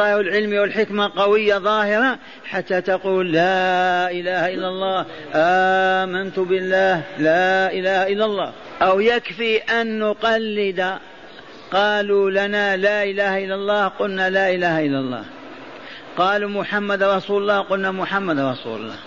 ومظاهر 0.00 0.20
العلم 0.20 0.60
والحكمة 0.60 1.10
قوية 1.16 1.58
ظاهرة 1.58 2.18
حتى 2.44 2.80
تقول 2.80 3.32
لا 3.32 4.10
إله 4.10 4.54
إلا 4.54 4.68
الله. 4.68 5.06
آمنت 5.34 6.38
بالله 6.38 7.02
لا 7.18 7.72
إله 7.72 8.06
إلا 8.08 8.24
الله. 8.24 8.52
أو 8.82 9.00
يكفي 9.00 9.56
أن 9.58 9.98
نقلد. 9.98 10.98
قالوا 11.72 12.30
لنا 12.30 12.76
لا 12.76 13.04
إله 13.04 13.44
إلا 13.44 13.54
الله 13.54 13.88
قلنا 13.88 14.30
لا 14.30 14.50
إله 14.50 14.86
إلا 14.86 14.98
الله. 14.98 15.24
قالوا 16.16 16.50
محمد 16.50 17.02
رسول 17.02 17.42
الله 17.42 17.60
قلنا 17.60 17.90
محمد 17.90 18.38
رسول 18.38 18.80
الله. 18.80 18.98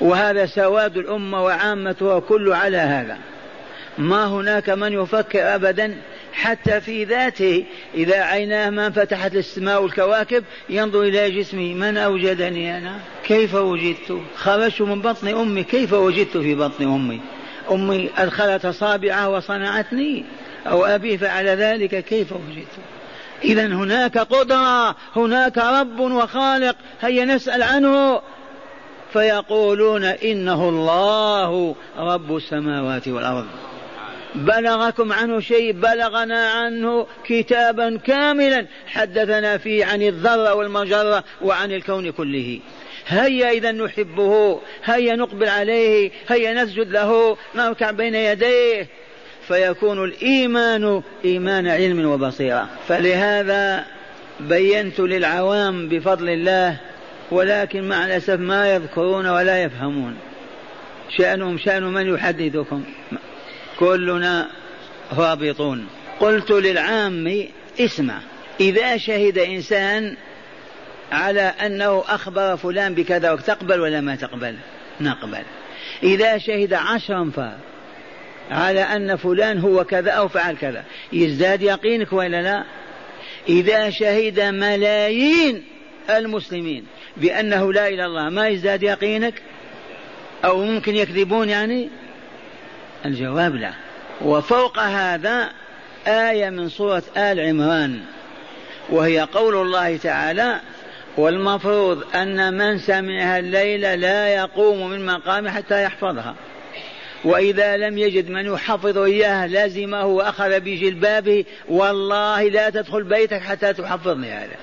وهذا 0.00 0.46
سواد 0.46 0.96
الأمة 0.96 1.44
وعامتها 1.44 2.20
كل 2.20 2.52
على 2.52 2.76
هذا. 2.76 3.18
ما 3.98 4.26
هناك 4.26 4.70
من 4.70 4.92
يفكر 4.92 5.54
أبدا 5.54 5.96
حتى 6.32 6.80
في 6.80 7.04
ذاته 7.04 7.64
إذا 7.94 8.22
عيناه 8.22 8.70
ما 8.70 8.90
فتحت 8.90 9.34
السماء 9.34 9.82
والكواكب 9.82 10.44
ينظر 10.68 11.02
إلى 11.02 11.30
جسمه. 11.30 11.74
من 11.74 11.96
أوجدني 11.96 12.78
أنا؟ 12.78 12.98
كيف 13.24 13.54
وجدت؟ 13.54 14.20
خرجت 14.36 14.80
من 14.80 15.02
بطن 15.02 15.28
أمي. 15.28 15.64
كيف 15.64 15.92
وجدت 15.92 16.36
في 16.36 16.54
بطن 16.54 16.84
أمي؟ 16.84 17.20
أمي 17.70 18.10
أدخلت 18.18 18.64
أصابعها 18.64 19.26
وصنعتني. 19.26 20.24
أو 20.66 20.84
أبي 20.84 21.18
فعل 21.18 21.46
ذلك. 21.46 22.04
كيف 22.04 22.32
وجدت؟ 22.32 22.74
إذا 23.44 23.66
هناك 23.66 24.18
قدرة 24.18 24.96
هناك 25.16 25.58
رب 25.58 26.00
وخالق. 26.00 26.76
هيا 27.00 27.24
نسأل 27.24 27.62
عنه. 27.62 28.20
فيقولون 29.12 30.04
إنه 30.04 30.68
الله 30.68 31.74
رب 31.98 32.36
السماوات 32.36 33.08
والأرض. 33.08 33.46
بلغكم 34.34 35.12
عنه 35.12 35.40
شيء 35.40 35.72
بلغنا 35.72 36.50
عنه 36.50 37.06
كتابا 37.24 37.98
كاملا. 38.06 38.66
حدثنا 38.86 39.58
فيه 39.58 39.84
عن 39.84 40.02
الذرة 40.02 40.54
والمجرة 40.54 41.24
وعن 41.42 41.72
الكون 41.72 42.10
كله. 42.10 42.58
هيا 43.06 43.50
إذا 43.50 43.72
نحبه 43.72 44.60
هيا 44.84 45.16
نقبل 45.16 45.48
عليه 45.48 46.10
هيا 46.28 46.64
نسجد 46.64 46.90
له 46.90 47.36
نركع 47.54 47.90
بين 47.90 48.14
يديه. 48.14 48.86
فيكون 49.48 50.04
الإيمان 50.04 51.02
إيمان 51.24 51.68
علم 51.68 52.06
وبصيرة. 52.06 52.68
فلهذا 52.88 53.84
بينت 54.40 55.00
للعوام 55.00 55.88
بفضل 55.88 56.28
الله 56.28 56.76
ولكن 57.30 57.88
مع 57.88 58.06
الأسف 58.06 58.40
ما 58.40 58.74
يذكرون 58.74 59.26
ولا 59.26 59.62
يفهمون. 59.62 60.16
شأنهم 61.18 61.58
شأن 61.58 61.82
من 61.82 62.14
يحدثكم؟ 62.14 62.84
كلنا 63.80 64.50
رابطون. 65.12 65.86
قلت 66.20 66.50
للعام 66.50 67.46
اسمع. 67.80 68.20
إذا 68.60 68.96
شهد 68.96 69.38
إنسان 69.38 70.16
على 71.12 71.40
أنه 71.40 72.04
أخبر 72.08 72.56
فلان 72.56 72.94
بكذا 72.94 73.36
تقبل 73.36 73.80
ولا 73.80 74.00
ما 74.00 74.16
تقبل؟ 74.16 74.56
نقبل. 75.00 75.42
إذا 76.02 76.38
شهد 76.38 76.72
عشرا 76.72 77.30
ف 77.36 77.40
على 78.50 78.80
أن 78.80 79.16
فلان 79.16 79.58
هو 79.58 79.84
كذا 79.84 80.10
أو 80.10 80.28
فعل 80.28 80.56
كذا 80.56 80.84
يزداد 81.12 81.62
يقينك 81.62 82.12
ولا 82.12 82.42
لا؟ 82.42 82.64
إذا 83.48 83.90
شهد 83.90 84.40
ملايين 84.40 85.64
المسلمين 86.10 86.84
بأنه 87.16 87.72
لا 87.72 87.88
إله 87.88 87.94
إلا 87.94 88.06
الله 88.06 88.28
ما 88.28 88.48
يزداد 88.48 88.82
يقينك؟ 88.82 89.42
أو 90.44 90.64
ممكن 90.64 90.96
يكذبون 90.96 91.48
يعني؟ 91.48 91.88
الجواب 93.04 93.54
لا. 93.54 93.72
وفوق 94.20 94.78
هذا 94.78 95.48
آية 96.06 96.50
من 96.50 96.68
سورة 96.68 97.02
آل 97.16 97.40
عمران 97.40 98.00
وهي 98.88 99.20
قول 99.20 99.54
الله 99.54 99.96
تعالى 99.96 100.60
والمفروض 101.16 102.04
أن 102.14 102.54
من 102.54 102.78
سمعها 102.78 103.38
الليل 103.38 104.00
لا 104.00 104.28
يقوم 104.28 104.90
من 104.90 105.06
مقامه 105.06 105.50
حتى 105.50 105.82
يحفظها. 105.82 106.34
وإذا 107.24 107.76
لم 107.76 107.98
يجد 107.98 108.30
من 108.30 108.46
يحفظ 108.46 108.98
إياه 108.98 109.46
لازمه 109.46 110.06
وأخذ 110.06 110.60
بجلبابه 110.60 111.44
والله 111.68 112.48
لا 112.48 112.70
تدخل 112.70 113.02
بيتك 113.02 113.40
حتى 113.40 113.72
تحفظني 113.72 114.32
هذا. 114.32 114.56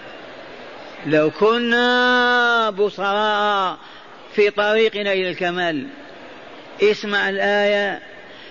لو 1.06 1.32
كنا 1.32 2.70
بصراء 2.70 3.78
في 4.36 4.50
طريقنا 4.50 5.14
إلى 5.14 5.30
الكمال. 5.30 5.88
اسمع 6.82 7.30
الآية. 7.30 8.00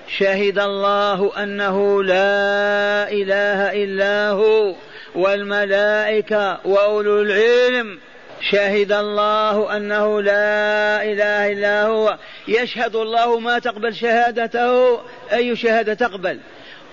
شهد 0.08 0.58
الله 0.58 1.42
أنه 1.42 2.02
لا 2.02 3.10
إله 3.10 3.84
إلا 3.84 4.30
هو 4.30 4.74
والملائكة 5.14 6.58
وأولو 6.64 7.22
العلم. 7.22 7.98
شهد 8.50 8.92
الله 8.92 9.76
أنه 9.76 10.22
لا 10.22 11.02
إله 11.02 11.52
إلا 11.52 11.82
هو. 11.82 12.18
يشهد 12.48 12.96
الله 12.96 13.38
ما 13.38 13.58
تقبل 13.58 13.94
شهادته. 13.94 15.00
أي 15.32 15.56
شهادة 15.56 15.94
تقبل؟ 15.94 16.40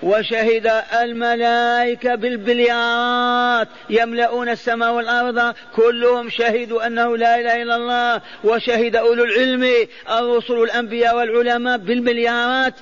وشهد 0.02 0.72
الملائكة 1.02 2.14
بالبليارات 2.14 3.68
يملؤون 3.90 4.48
السماء 4.48 4.92
والأرض. 4.92 5.54
كلهم 5.76 6.30
شهدوا 6.30 6.86
أنه 6.86 7.16
لا 7.16 7.40
إله 7.40 7.62
إلا 7.62 7.76
الله. 7.76 8.20
وشهد 8.44 8.96
أولو 8.96 9.24
العلم 9.24 9.86
الرسل 10.10 10.54
الأنبياء 10.54 11.16
والعلماء 11.16 11.76
بالمليارات 11.76 12.74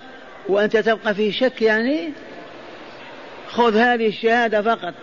وأنت 0.48 0.76
تبقى 0.76 1.14
في 1.14 1.32
شك 1.32 1.62
يعني؟ 1.62 2.12
خذ 3.48 3.76
هذه 3.76 4.08
الشهادة 4.08 4.62
فقط. 4.62 4.94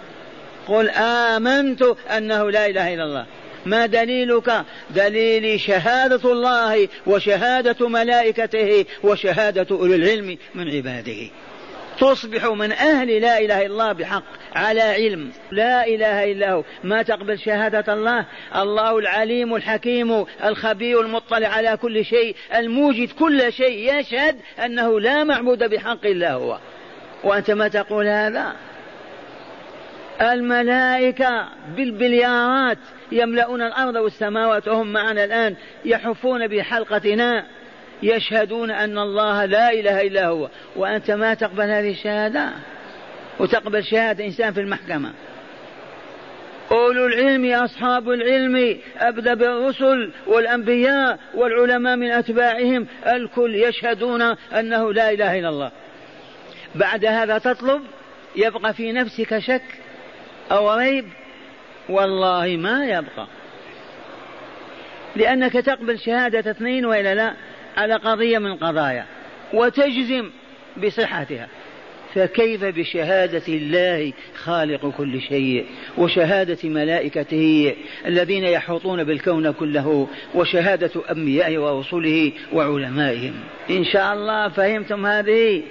قل 0.68 0.90
آمنت 0.90 1.82
أنه 2.18 2.52
لا 2.52 2.66
إله 2.66 2.94
إلا 2.94 3.04
الله. 3.04 3.26
ما 3.66 3.86
دليلك؟ 3.86 4.64
دليلي 4.90 5.58
شهادة 5.58 6.32
الله 6.32 6.88
وشهادة 7.08 7.90
ملائكته 7.90 8.86
وشهادة 9.04 9.68
أولي 9.72 9.96
العلم 9.96 10.38
من 10.56 10.70
عباده. 10.76 11.30
تصبح 12.00 12.46
من 12.46 12.72
أهل 12.72 13.22
لا 13.22 13.40
إله 13.40 13.66
إلا 13.66 13.66
الله 13.66 13.92
بحق 13.92 14.24
على 14.56 14.82
علم. 14.82 15.32
لا 15.52 15.88
إله 15.88 16.32
إلا 16.32 16.52
هو. 16.52 16.64
ما 16.84 17.02
تقبل 17.02 17.40
شهادة 17.40 17.94
الله؟ 17.94 18.26
الله 18.56 19.00
العليم 19.00 19.56
الحكيم 19.56 20.26
الخبير 20.44 21.02
المطلع 21.02 21.48
على 21.48 21.78
كل 21.78 22.06
شيء 22.06 22.36
الموجد 22.56 23.12
كل 23.12 23.54
شيء. 23.54 24.00
يشهد 24.00 24.40
أنه 24.66 25.00
لا 25.00 25.24
معبود 25.24 25.64
بحق 25.64 26.06
إلا 26.06 26.34
هو. 26.34 26.60
وأنت 27.24 27.52
ما 27.52 27.68
تقول 27.68 28.08
هذا؟ 28.08 28.56
الملائكة 30.22 31.50
بالبليارات 31.76 32.78
يملؤون 33.12 33.62
الأرض 33.62 33.96
والسماوات 33.96 34.68
وهم 34.68 34.94
معنا 34.94 35.24
الآن 35.24 35.56
يحفون 35.86 36.48
بحلقتنا. 36.48 37.46
يشهدون 38.04 38.72
أن 38.72 38.98
الله 38.98 39.46
لا 39.46 39.74
إله 39.74 40.02
إلا 40.02 40.28
هو. 40.28 40.50
وأنت 40.76 41.12
ما 41.12 41.34
تقبل 41.34 41.64
هذه 41.64 41.92
الشهادة؟ 41.92 42.50
وتقبل 43.40 43.84
شهادة 43.84 44.26
إنسان 44.26 44.54
في 44.54 44.60
المحكمة. 44.60 45.14
أولو 46.72 47.06
العلم 47.06 47.54
أصحاب 47.54 48.10
العلم 48.10 48.78
أبدأ 48.98 49.34
بالرسل 49.34 50.12
والأنبياء 50.28 51.20
والعلماء 51.36 51.96
من 51.96 52.12
أتباعهم. 52.12 52.88
الكل 53.08 53.56
يشهدون 53.56 54.22
أنه 54.60 54.94
لا 54.94 55.12
إله 55.12 55.40
إلا 55.40 55.50
الله. 55.50 55.72
بعد 56.76 57.06
هذا 57.06 57.38
تطلب؟ 57.38 57.82
يبقى 58.36 58.74
في 58.74 58.92
نفسك 58.92 59.40
شك 59.40 59.64
أو 60.52 60.74
ريب؟ 60.74 61.06
والله 61.90 62.58
ما 62.58 62.86
يبقى. 62.86 63.28
لأنك 65.16 65.54
تقبل 65.54 66.00
شهادة 66.00 66.52
اثنين 66.52 66.86
وإلا 66.86 67.16
لا؟ 67.16 67.34
على 67.78 67.94
قضية 67.94 68.38
من 68.38 68.52
القضايا 68.52 69.06
وتجزم 69.54 70.30
بصحتها. 70.84 71.48
فكيف 72.16 72.64
بشهادة 72.64 73.42
الله 73.48 74.14
خالق 74.36 74.94
كل 74.98 75.22
شيء 75.22 75.66
وشهادة 75.98 76.70
ملائكته 76.70 77.76
الذين 78.06 78.44
يحوطون 78.44 79.04
بالكون 79.04 79.52
كله 79.52 80.08
وشهادة 80.36 80.92
أنبيائه 81.12 81.58
ورسله 81.58 82.32
وعلمائهم؟ 82.54 83.34
إن 83.70 83.84
شاء 83.84 84.14
الله 84.14 84.50
فهمتم 84.50 85.06
هذه؟ 85.06 85.64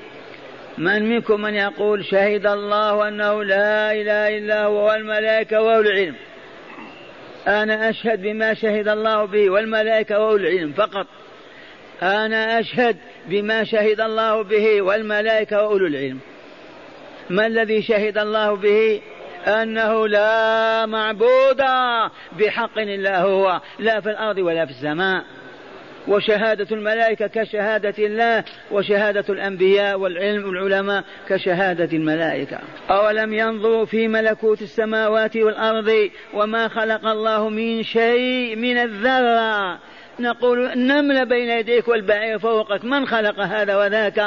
من 0.79 1.09
منكم 1.09 1.41
من 1.41 1.55
يقول 1.55 2.05
شهد 2.05 2.47
الله 2.47 3.09
أنه 3.09 3.45
لا 3.45 3.93
إله 3.93 4.39
إلا 4.39 4.65
هو 4.65 4.87
والملائكة 4.87 5.61
وأولو 5.63 5.91
العلم 5.91 6.15
أنا 7.47 7.91
أشهد 7.91 8.23
بما 8.23 8.55
شهد 8.55 8.89
الله 8.89 9.25
به 9.25 9.51
والملائكة 9.51 10.19
وأولو 10.19 10.37
العلم 10.37 10.73
فقط. 10.73 11.07
أنا 12.03 12.61
أشهد 12.61 12.97
بما 13.29 13.65
شهد 13.65 14.01
الله 14.01 14.43
به 14.43 14.83
والملائكة 14.83 15.57
وأولو 15.57 15.87
العلم. 15.87 16.19
ما 17.31 17.47
الذي 17.47 17.83
شهد 17.83 18.19
الله 18.19 18.57
به؟ 18.57 19.01
أنه 19.47 20.09
لا 20.09 20.87
معبود 20.87 21.63
بحق 22.39 22.79
إلا 22.79 23.23
هو 23.23 23.61
لا 23.79 24.01
في 24.01 24.11
الأرض 24.11 24.39
ولا 24.39 24.65
في 24.67 24.71
السماء. 24.71 25.25
وشهادة 26.09 26.77
الملائكة 26.77 27.27
كشهادة 27.27 27.95
الله 27.99 28.45
وشهادة 28.71 29.25
الأنبياء 29.29 29.99
والعلم 29.99 30.49
والعلماء 30.49 31.05
كشهادة 31.29 31.97
الملائكة. 31.97 32.59
أولم 32.91 33.35
ينظروا 33.35 33.85
في 33.85 34.09
ملكوت 34.09 34.63
السماوات 34.63 35.37
والأرض 35.37 36.11
وما 36.35 36.69
خلق 36.69 37.07
الله 37.07 37.49
من 37.49 37.83
شيء 37.83 38.57
من 38.57 38.79
الذرة؟ 38.79 39.79
نقول 40.21 40.67
النملة 40.67 41.25
بين 41.25 41.49
يديك 41.49 41.89
والبعير 41.89 42.39
فوقك 42.39 42.85
من 42.85 43.07
خلق 43.07 43.41
هذا 43.41 43.77
وذاك؟ 43.77 44.19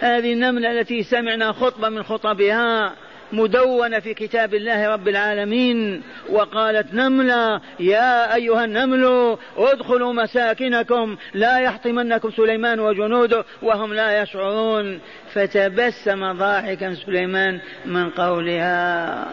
هذه 0.00 0.32
النملة 0.32 0.80
التي 0.80 1.02
سمعنا 1.02 1.52
خطبة 1.52 1.88
من 1.88 2.02
خطبها 2.02 2.92
مدونة 3.32 3.98
في 3.98 4.14
كتاب 4.14 4.54
الله 4.54 4.88
رب 4.88 5.08
العالمين 5.08 6.02
وقالت 6.30 6.94
نملة 6.94 7.60
يا 7.80 8.34
أيها 8.34 8.64
النمل 8.64 9.36
ادخلوا 9.56 10.12
مساكنكم 10.12 11.16
لا 11.34 11.58
يحطمنكم 11.58 12.30
سليمان 12.30 12.80
وجنوده 12.80 13.44
وهم 13.62 13.94
لا 13.94 14.22
يشعرون. 14.22 15.00
فتبسم 15.32 16.32
ضاحكا 16.32 16.94
سليمان 16.94 17.60
من 17.86 18.10
قولها. 18.10 19.26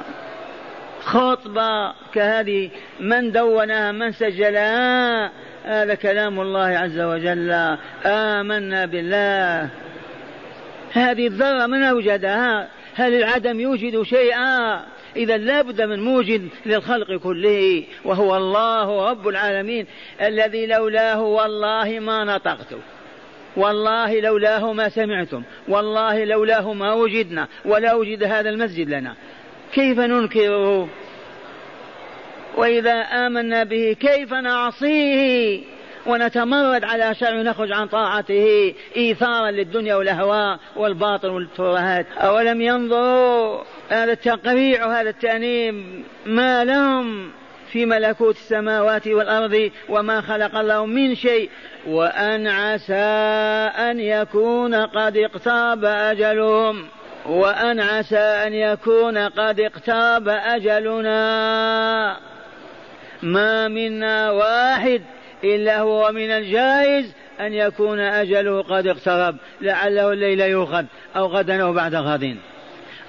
خطبة 1.08 1.94
كهذه 2.14 2.70
من 3.00 3.32
دونها 3.32 3.92
من 3.92 4.12
سجلها؟ 4.12 5.32
هذا 5.64 5.96
كلام 5.96 6.40
الله 6.40 6.68
عز 6.68 7.00
وجل. 7.00 7.78
آمنا 8.06 8.86
بالله. 8.86 9.70
هذه 10.94 11.28
الذرة 11.28 11.66
من 11.66 11.84
أوجدها؟ 11.84 12.68
هل 12.96 13.14
العدم 13.14 13.60
يوجد 13.60 14.02
شيئا؟ 14.02 14.84
إذا 15.16 15.38
لابد 15.38 15.82
من 15.82 16.00
موجد 16.00 16.50
للخلق 16.66 17.14
كله 17.14 17.84
وهو 18.06 18.38
الله 18.38 19.10
رب 19.10 19.28
العالمين 19.28 19.86
الذي 20.22 20.66
لولاه. 20.66 21.22
والله 21.22 22.00
ما 22.00 22.24
نطقت. 22.24 22.76
والله 23.58 24.20
لولاه 24.20 24.74
ما 24.74 24.90
سمعتم. 24.90 25.44
والله 25.68 26.24
لولاه 26.26 26.74
ما 26.74 26.94
وجدنا. 26.94 27.48
ولا 27.66 27.94
وجد 27.94 28.24
هذا 28.24 28.50
المسجد 28.50 28.90
لنا. 28.90 29.16
كيف 29.74 30.00
ننكره 30.00 30.90
وإذا 32.58 33.02
آمنا 33.02 33.64
به 33.64 33.96
كيف 34.00 34.34
نعصيه؟ 34.34 35.62
ونتمرد 36.06 36.84
على 36.84 37.16
شرع 37.16 37.42
نخرج 37.42 37.72
عن 37.72 37.88
طاعته. 37.88 38.74
إيثارا 38.98 39.52
للدنيا 39.52 39.96
والأهواء 39.96 40.60
والباطل 40.76 41.30
والترهات. 41.30 42.06
أولم 42.18 42.62
ينظروا 42.62 43.64
هذا 43.90 44.12
التقريع 44.12 44.86
وهذا 44.86 45.10
التأنيم 45.10 46.04
ما 46.26 46.66
لهم 46.66 47.32
في 47.72 47.86
ملكوت 47.86 48.36
السماوات 48.36 49.08
والأرض 49.08 49.72
وما 49.90 50.22
خلق 50.22 50.56
الله 50.56 50.86
من 50.86 51.16
شيء؟ 51.16 51.50
وأن 51.88 52.48
عسى 52.48 52.94
أن 53.90 54.00
يكون 54.00 54.76
قد 54.76 55.18
اقترب 55.18 55.86
أجلهم. 55.86 56.86
وأن 57.28 57.80
عسى 57.80 58.18
أن 58.18 58.54
يكون 58.54 59.18
قد 59.18 59.60
اقترب 59.60 60.28
أجلنا. 60.28 62.18
ما 63.24 63.68
منا 63.68 64.32
واحد 64.32 65.02
إلا 65.44 65.80
هو 65.80 66.12
من 66.12 66.32
الجائز 66.32 67.14
أن 67.40 67.54
يكون 67.54 68.00
أجله 68.00 68.62
قد 68.62 68.88
اقترب 68.88 69.38
لعله 69.62 70.14
الليل 70.14 70.42
يؤخذ 70.42 70.86
أو 71.16 71.26
غدا 71.26 71.64
أو 71.64 71.74
بعد 71.74 71.96
غد. 71.96 72.38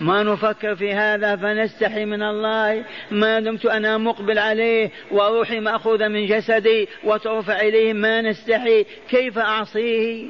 ما 0.01 0.23
نفكر 0.23 0.77
في 0.77 0.93
هذا 0.95 1.37
فنستحي 1.37 2.05
من 2.05 2.23
الله. 2.23 2.85
ما 3.11 3.41
دمت 3.41 3.67
أنا 3.67 3.99
مقبل 3.99 4.39
عليه 4.39 4.91
وروحي 5.11 5.61
مأخوذة 5.61 6.09
من 6.09 6.27
جسدي 6.27 6.89
وترفع 7.05 7.61
إليه 7.61 7.93
ما 7.93 8.23
نستحي. 8.23 8.87
كيف 9.11 9.39
أعصيه؟ 9.39 10.27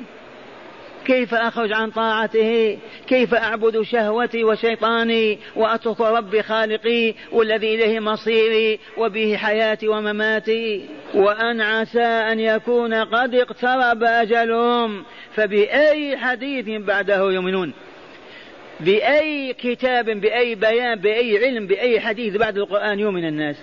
كيف 1.09 1.35
أخرج 1.35 1.73
عن 1.73 1.91
طاعته؟ 1.91 2.79
كيف 3.07 3.35
أعبد 3.35 3.83
شهوتي 3.83 4.45
وشيطاني 4.45 5.39
وأترك 5.57 6.01
ربي 6.01 6.43
خالقي 6.43 7.15
والذي 7.33 7.75
إليه 7.75 8.01
مصيري 8.01 8.79
وبه 8.97 9.37
حياتي 9.37 9.89
ومماتي؟ 9.89 10.85
وأن 11.15 11.61
عسى 11.61 12.05
أن 12.05 12.41
يكون 12.41 12.95
قد 12.95 13.35
اقترب 13.35 14.03
أجلهم 14.03 15.05
فبأي 15.35 16.17
حديث 16.17 16.83
بعده 16.83 17.31
يؤمنون؟ 17.31 17.73
بأي 18.81 19.53
كتاب 19.53 20.05
بأي 20.05 20.55
بيان 20.55 20.99
بأي 20.99 21.45
علم 21.45 21.67
بأي 21.67 22.01
حديث 22.01 22.37
بعد 22.37 22.59
القرآن 22.59 22.99
يؤمن 22.99 23.25
الناس؟ 23.25 23.57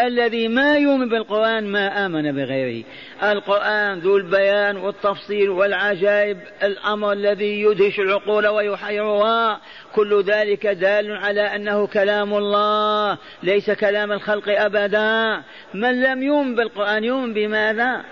الذي 0.00 0.48
ما 0.48 0.76
يؤمن 0.76 1.08
بالقرآن 1.08 1.66
ما 1.66 2.06
آمن 2.06 2.32
بغيره. 2.32 2.84
القرآن 3.22 3.98
ذو 3.98 4.16
البيان 4.16 4.76
والتفصيل 4.76 5.50
والعجائب 5.50 6.38
الأمر 6.62 7.12
الذي 7.12 7.62
يدهش 7.62 8.00
العقول 8.00 8.46
ويحيرها. 8.46 9.60
كل 9.94 10.22
ذلك 10.22 10.66
دال 10.66 11.16
على 11.16 11.40
أنه 11.40 11.86
كلام 11.86 12.34
الله 12.34 13.18
ليس 13.42 13.70
كلام 13.70 14.12
الخلق 14.12 14.48
أبدا. 14.48 15.42
من 15.74 16.02
لم 16.02 16.22
يؤمن 16.22 16.54
بالقرآن 16.54 17.04
يؤمن 17.04 17.34
بماذا؟ 17.34 18.04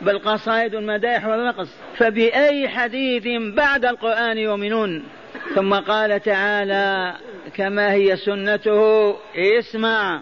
بالقصائد 0.00 0.74
والمدائح 0.74 1.26
والرقص 1.26 1.68
فبأي 1.96 2.68
حديث 2.68 3.24
بعد 3.54 3.84
القرآن 3.84 4.38
يؤمنون؟ 4.38 5.04
ثم 5.54 5.74
قال 5.74 6.22
تعالى 6.22 7.14
كما 7.56 7.92
هي 7.92 8.16
سنته. 8.16 9.16
اسمع. 9.36 10.20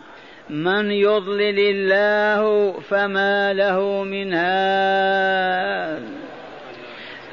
من 0.50 0.90
يضلل 0.90 1.58
الله 1.58 2.72
فما 2.80 3.52
له 3.52 4.04
من 4.04 4.34
هاد. 4.34 6.02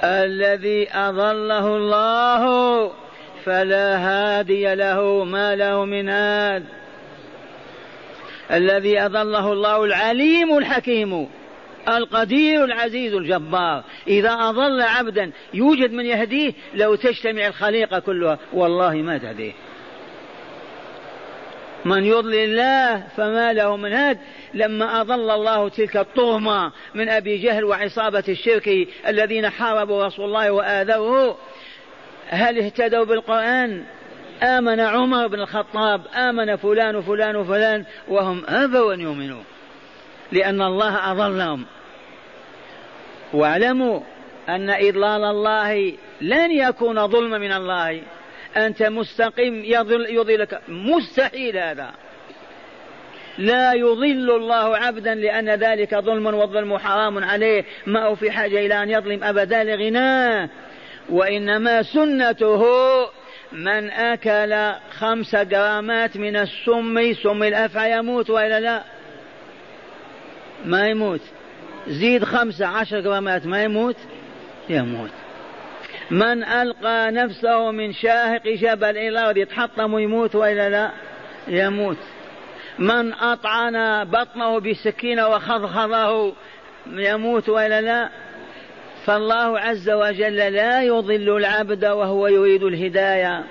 الذي 0.03 0.89
أضله 0.91 1.75
الله 1.77 2.91
فلا 3.45 3.97
هادي 3.97 4.75
له 4.75 5.23
ما 5.23 5.55
له 5.55 5.85
من 5.85 6.09
هاد. 6.09 6.63
الذي 8.51 8.99
أضله 8.99 9.53
الله 9.53 9.83
العليم 9.83 10.57
الحكيم 10.57 11.27
القدير 11.89 12.63
العزيز 12.63 13.13
الجبار. 13.13 13.83
إذا 14.07 14.31
أضل 14.31 14.81
عبدا 14.81 15.31
يوجد 15.53 15.91
من 15.91 16.05
يهديه 16.05 16.53
لو 16.73 16.95
تجتمع 16.95 17.47
الخليقة 17.47 17.99
كلها. 17.99 18.39
والله 18.53 18.93
ما 18.93 19.17
تهديه. 19.17 19.53
من 21.85 22.05
يضلل 22.05 22.35
الله 22.35 23.03
فما 23.17 23.53
له 23.53 23.77
من 23.77 23.93
هاد. 23.93 24.17
لما 24.53 25.01
أضل 25.01 25.29
الله 25.29 25.69
تلك 25.69 25.97
الطغمة 25.97 26.71
من 26.95 27.09
أبي 27.09 27.37
جهل 27.37 27.63
وعصابة 27.63 28.23
الشرك 28.29 28.87
الذين 29.07 29.49
حاربوا 29.49 30.05
رسول 30.05 30.25
الله 30.25 30.51
وآذوه. 30.51 31.37
هل 32.29 32.59
اهتدوا 32.59 33.05
بالقرآن؟ 33.05 33.83
آمن 34.43 34.79
عمر 34.79 35.27
بن 35.27 35.39
الخطاب 35.39 36.01
آمن 36.15 36.55
فلان 36.55 36.95
وفلان 36.95 37.35
وفلان 37.35 37.85
وهم 38.07 38.43
أبوا 38.47 38.93
أن 38.93 39.01
يؤمنوا. 39.01 39.43
لأن 40.31 40.61
الله 40.61 41.11
أضلهم 41.11 41.65
واعلموا 43.33 43.99
أن 44.49 44.69
إضلال 44.69 45.23
الله 45.23 45.93
لن 46.21 46.51
يكون 46.51 47.07
ظلما 47.07 47.37
من 47.37 47.51
الله. 47.51 48.01
أنت 48.57 48.83
مستقيم 48.83 49.65
يضل 49.65 50.05
يضلك 50.09 50.61
مستحيل 50.67 51.57
هذا. 51.57 51.91
لا 53.37 53.73
يضل 53.73 54.31
الله 54.31 54.77
عبدا 54.77 55.15
لأن 55.15 55.49
ذلك 55.49 55.95
ظلم 55.95 56.25
والظلم 56.25 56.77
حرام 56.77 57.23
عليه. 57.23 57.65
ما 57.85 58.05
هو 58.05 58.15
في 58.15 58.31
حاجة 58.31 58.65
إلى 58.65 58.83
أن 58.83 58.89
يظلم 58.89 59.23
أبدا 59.23 59.63
لغناه 59.63 60.49
وإنما 61.09 61.83
سنته 61.83 62.63
من 63.51 63.89
أكل 63.89 64.79
خمس 64.91 65.35
جرامات 65.35 66.17
من 66.17 66.35
السم 66.35 67.13
سم 67.13 67.43
الأفعى 67.43 67.91
يموت 67.91 68.29
وإلا 68.29 68.59
لا؟ 68.59 68.83
ما 70.65 70.87
يموت. 70.87 71.21
زيد 71.87 72.23
خمسة 72.23 72.65
عشر 72.65 72.99
جرامات 72.99 73.45
ما 73.45 73.63
يموت؟ 73.63 73.97
يموت. 74.69 75.11
من 76.11 76.43
ألقى 76.43 77.11
نفسه 77.11 77.71
من 77.71 77.93
شاهق 77.93 78.47
جبل 78.47 78.89
إلى 78.89 79.09
الأرض 79.09 79.37
يتحطم 79.37 79.93
ويموت 79.93 80.35
وإلا 80.35 80.69
لا؟ 80.69 80.91
يموت. 81.47 81.97
من 82.79 83.13
أطعن 83.13 84.03
بطنه 84.03 84.59
بسكينة 84.59 85.27
وخضخضه 85.27 86.33
يموت 86.87 87.49
وإلا 87.49 87.81
لا؟ 87.81 88.09
فالله 89.05 89.59
عز 89.59 89.89
وجل 89.89 90.35
لا 90.35 90.83
يضل 90.83 91.37
العبد 91.37 91.85
وهو 91.85 92.27
يريد 92.27 92.63
الهداية. 92.63 93.43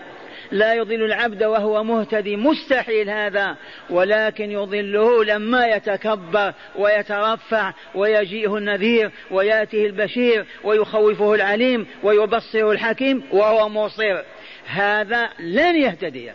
لا 0.53 0.75
يضل 0.75 1.05
العبد 1.05 1.45
وهو 1.45 1.85
مهتدي. 1.85 2.37
مستحيل 2.37 3.11
هذا 3.11 3.57
ولكن 3.91 4.51
يضله 4.51 5.25
لما 5.25 5.67
يتكبر 5.67 6.53
ويترفع 6.77 7.73
ويجيءه 7.95 8.57
النذير 8.57 9.11
ويأتيه 9.31 9.87
البشير 9.87 10.47
ويخوفه 10.65 11.35
العليم 11.35 11.87
ويبصره 12.03 12.73
الحكيم 12.73 13.23
وهو 13.33 13.69
مصر. 13.69 14.23
هذا 14.67 15.29
لن 15.39 15.77
يهتدي. 15.77 16.31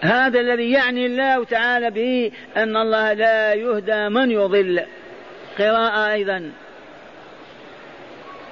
هذا 0.00 0.40
الذي 0.40 0.70
يعني 0.70 1.06
الله 1.06 1.44
تعالى 1.44 1.90
به 1.90 2.32
أن 2.56 2.76
الله 2.76 3.12
لا 3.12 3.54
يهدى 3.54 4.08
من 4.08 4.30
يضل. 4.30 4.84
قراءة 5.58 6.12
أيضا. 6.12 6.52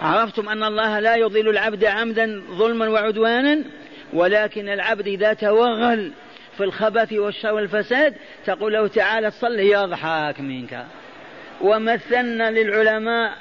عرفتم 0.03 0.49
أن 0.49 0.65
الله 0.65 1.01
لا 1.01 1.17
يضل 1.17 1.49
العبد 1.49 1.85
عمدا 1.85 2.43
ظلما 2.51 2.89
وعدوانا؟ 2.89 3.65
ولكن 4.13 4.69
العبد 4.69 5.07
إذا 5.07 5.33
توغل 5.33 6.13
في 6.57 6.65
الخبث 6.65 7.13
والشر 7.13 7.55
والفساد 7.55 8.15
تقول 8.47 8.73
له 8.73 8.87
تعالى 8.87 9.31
صل 9.31 9.59
يضحك 9.59 10.41
منك. 10.41 10.87
ومثلنا 11.61 12.51
للعلماء 12.51 13.33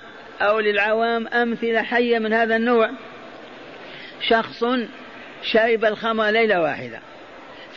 أو 0.41 0.59
للعوام 0.59 1.27
أمثلة 1.27 1.81
حية 1.81 2.19
من 2.19 2.33
هذا 2.33 2.55
النوع. 2.55 2.89
شخص 4.21 4.65
شرب 5.43 5.85
الخمر 5.85 6.29
ليلة 6.29 6.61
واحدة 6.61 6.99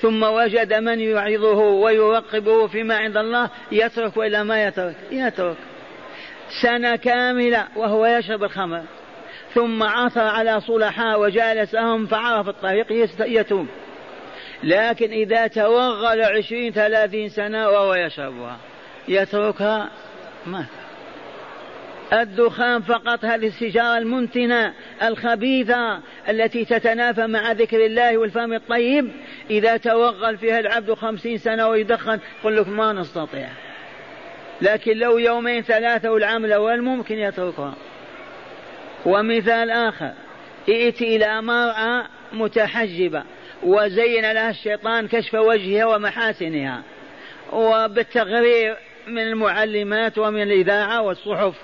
ثم 0.01 0.23
وجد 0.23 0.75
من 0.75 1.01
يعظه 1.01 1.59
ويرقبه 1.59 2.67
فيما 2.67 2.97
عند 2.97 3.17
الله 3.17 3.51
يترك 3.73 4.17
وإلا 4.17 4.43
ما 4.43 4.65
يترك. 4.65 4.97
يترك. 5.11 5.57
سنة 6.63 6.97
كاملة 6.97 7.67
وهو 7.77 8.07
يشرب 8.07 8.45
الخمر. 8.45 8.83
ثم 9.55 9.83
عثر 9.83 10.21
على 10.21 10.61
صلحاء 10.61 11.21
وجالسهم 11.21 12.07
فعرف 12.07 12.49
الطريق 12.49 13.09
يتوب 13.21 13.67
لكن 14.63 15.11
إذا 15.11 15.47
توغل 15.47 16.23
عشرين 16.23 16.73
ثلاثين 16.73 17.29
سنة 17.29 17.69
وهو 17.69 17.95
يشربها 17.95 18.57
يتركها 19.09 19.91
ما 20.47 20.65
الدخان 22.13 22.83
فقط 22.83 23.25
هذه 23.25 23.47
السجارة 23.47 23.99
المنتنة 23.99 24.75
الخبيثة 25.03 26.01
التي 26.29 26.65
تتنافى 26.65 27.27
مع 27.27 27.53
ذكر 27.53 27.87
الله 27.87 28.19
والفم 28.19 28.53
الطيب. 28.53 29.11
إذا 29.51 29.77
توغل 29.77 30.39
فيها 30.39 30.59
العبد 30.59 30.93
خمسين 30.93 31.39
سنة 31.39 31.69
ويدخن 31.69 32.19
يقول 32.41 32.57
لك 32.57 32.69
ما 32.69 32.93
نستطيع. 32.93 33.49
لكن 34.63 34.97
لو 34.97 35.19
يومين 35.19 35.63
ثلاثة 35.63 36.11
والعام 36.11 36.45
الأول 36.45 36.83
ممكن 36.83 37.19
يتركها. 37.19 37.75
ومثال 39.07 39.71
آخر 39.71 40.13
ائتي 40.69 41.17
إلى 41.17 41.43
مرأة 41.43 42.07
متحجبة 42.33 43.23
وزين 43.63 44.33
لها 44.33 44.51
الشيطان 44.51 45.09
كشف 45.09 45.35
وجهها 45.35 45.85
ومحاسنها. 45.85 46.83
وبالتغرير 47.53 48.77
من 49.07 49.23
المعلمات 49.23 50.19
ومن 50.19 50.43
الإذاعة 50.43 51.03
والصحف 51.03 51.55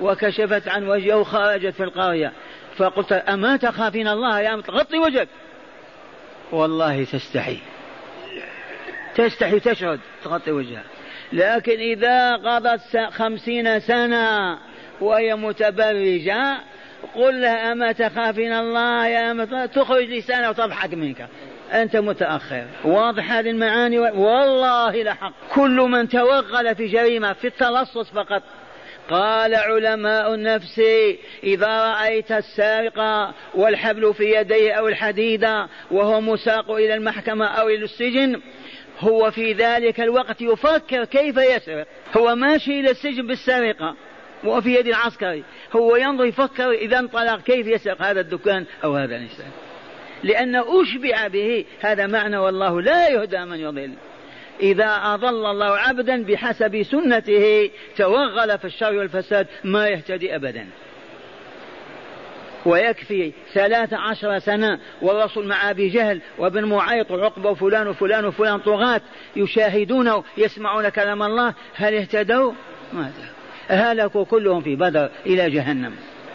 وكشفت 0.00 0.68
عن 0.68 0.88
وجهه 0.88 1.16
وخرجت 1.16 1.74
في 1.74 1.82
القرية. 1.82 2.32
فقلت 2.76 3.12
أما 3.12 3.56
تخافين 3.56 4.08
الله 4.08 4.40
يا 4.40 4.62
غطي 4.70 4.98
وجهك؟ 4.98 5.28
والله 6.52 7.04
تستحي. 7.04 7.58
تستحي 9.14 9.60
تشهد 9.60 10.00
تغطي 10.24 10.50
وجهها. 10.50 10.84
لكن 11.32 11.78
إذا 11.78 12.36
قضت 12.36 12.96
خمسين 13.10 13.80
سنة 13.80 14.58
وهي 15.00 15.36
متبرجة 15.36 16.58
قل 17.14 17.40
لها 17.40 17.72
أما 17.72 17.92
تخافين 17.92 18.52
الله 18.52 19.06
يا 19.06 19.30
أما 19.30 19.66
تخرج 19.66 20.04
لسانها 20.04 20.48
وتضحك 20.48 20.94
منك. 20.94 21.28
أنت 21.72 21.96
متأخر. 21.96 22.64
واضح 22.84 23.32
هذه 23.32 23.50
المعاني؟ 23.50 23.98
والله 23.98 25.02
لحق 25.02 25.32
كل 25.54 25.76
من 25.76 26.08
توغل 26.08 26.74
في 26.74 26.86
جريمة 26.86 27.32
في 27.32 27.46
التلصص 27.46 28.10
فقط. 28.10 28.42
قال 29.10 29.54
علماء 29.54 30.34
النفس 30.34 30.80
إذا 31.44 31.66
رأيت 31.66 32.32
السارق 32.32 33.30
والحبل 33.54 34.14
في 34.14 34.24
يديه 34.24 34.72
أو 34.72 34.88
الحديد 34.88 35.46
وهو 35.90 36.20
مساق 36.20 36.70
إلى 36.70 36.94
المحكمة 36.94 37.46
أو 37.46 37.68
إلى 37.68 37.84
السجن 37.84 38.40
هو 39.00 39.30
في 39.30 39.52
ذلك 39.52 40.00
الوقت 40.00 40.40
يفكر 40.40 41.04
كيف 41.04 41.36
يسرق 41.36 41.86
هو 42.16 42.34
ماشي 42.34 42.80
إلى 42.80 42.90
السجن 42.90 43.26
بالسرقة. 43.26 43.96
وفي 44.44 44.74
يد 44.74 44.86
العسكري. 44.86 45.44
هو 45.76 45.96
ينظر 45.96 46.24
يفكر 46.24 46.70
إذا 46.70 46.98
انطلق 46.98 47.40
كيف 47.40 47.66
يسرق 47.66 48.02
هذا 48.02 48.20
الدكان 48.20 48.64
أو 48.84 48.96
هذا 48.96 49.16
الإنسان. 49.16 49.50
لأن 50.22 50.56
أشبع 50.56 51.26
به 51.26 51.64
هذا 51.80 52.06
معنى 52.06 52.36
والله 52.36 52.82
لا 52.82 53.08
يهدى 53.08 53.44
من 53.44 53.60
يضل. 53.60 53.94
إذا 54.60 55.00
أضل 55.02 55.46
الله 55.46 55.76
عبدا 55.78 56.24
بحسب 56.24 56.82
سنته 56.82 57.70
توغل 57.96 58.58
في 58.58 58.64
الشر 58.64 58.94
والفساد 58.94 59.46
ما 59.64 59.88
يهتدي 59.88 60.34
أبدا. 60.34 60.66
ويكفي 62.66 63.32
ثلاث 63.54 63.92
عشر 63.92 64.38
سنة 64.38 64.78
والرسول 65.02 65.46
مع 65.46 65.70
أبي 65.70 65.88
جهل 65.88 66.20
وابن 66.38 66.64
معيط 66.64 67.10
وعقبة 67.10 67.50
وفلان 67.50 67.88
وفلان 67.88 68.24
وفلان 68.24 68.58
طغاة 68.58 69.00
يشاهدونه 69.36 70.24
يسمعون 70.36 70.88
كلام 70.88 71.22
الله. 71.22 71.54
هل 71.74 71.94
اهتدوا؟ 71.94 72.52
ما 72.92 73.10
هلكوا 73.68 74.24
كلهم 74.24 74.60
في 74.60 74.76
بدر 74.76 75.10
إلى 75.26 75.50
جهنم. 75.50 75.92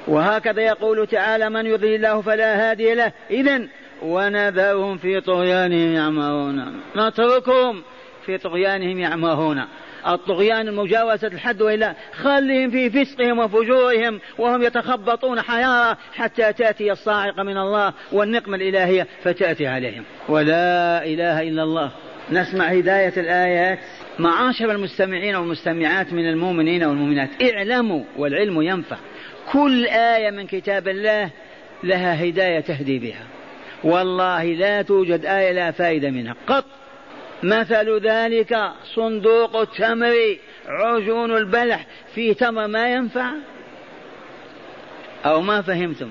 وهكذا 0.08 0.62
يقول 0.62 1.08
تعالى 1.08 1.50
من 1.50 1.65
يضلل 1.65 1.96
الله 1.96 2.22
فلا 2.22 2.72
هادي 2.72 2.94
له. 2.94 3.12
إذا 3.30 3.67
ونذرهم 4.02 4.98
في 4.98 5.22
طغيانهم 5.22 5.94
يعمهون. 5.94 6.82
نتركهم 6.96 7.84
في 8.26 8.38
طغيانهم 8.38 9.00
يعمهون. 9.00 9.63
الطغيان 10.08 10.68
المجاوزة 10.68 11.28
الحد 11.28 11.62
وإلا 11.62 11.96
خلهم 12.14 12.72
في 12.72 12.90
فسقهم 12.90 13.40
وفجورهم 13.40 14.20
وهم 14.38 14.64
يتخبطون 14.64 15.42
حيارى 15.42 15.98
حتى 16.14 16.54
تأتي 16.54 16.92
الصاعقة 16.92 17.44
من 17.44 17.58
الله 17.58 17.94
والنقمة 18.12 18.56
الإلهية 18.56 19.08
فتأتي 19.24 19.68
عليهم. 19.68 20.04
ولا 20.30 21.06
إله 21.06 21.42
إلا 21.42 21.64
الله. 21.64 21.92
نسمع 22.32 22.66
هداية 22.66 23.14
الآيات. 23.18 23.80
معاشر 24.20 24.72
المستمعين 24.72 25.36
والمستمعات 25.36 26.14
من 26.14 26.30
المؤمنين 26.30 26.84
والمؤمنات 26.84 27.30
اعلموا 27.42 28.04
والعلم 28.18 28.62
ينفع. 28.62 28.98
كل 29.52 29.86
آية 29.86 30.32
من 30.32 30.48
كتاب 30.48 30.88
الله 30.88 31.30
لها 31.84 32.24
هداية 32.24 32.60
تهدي 32.60 33.00
بها. 33.00 33.24
والله 33.84 34.44
لا 34.44 34.82
توجد 34.82 35.26
آية 35.26 35.52
لا 35.52 35.72
فائدة 35.72 36.10
منها. 36.10 36.36
قط 36.48 36.66
مثل 37.44 38.00
ذلك 38.08 38.72
صندوق 38.96 39.56
التمر 39.56 40.38
عجون 40.68 41.38
البلح 41.38 41.86
فيه 42.16 42.34
تمر 42.34 42.68
ما 42.68 42.94
ينفع؟ 42.94 43.32
أو 45.26 45.42
ما 45.42 45.62
فهمتم. 45.62 46.10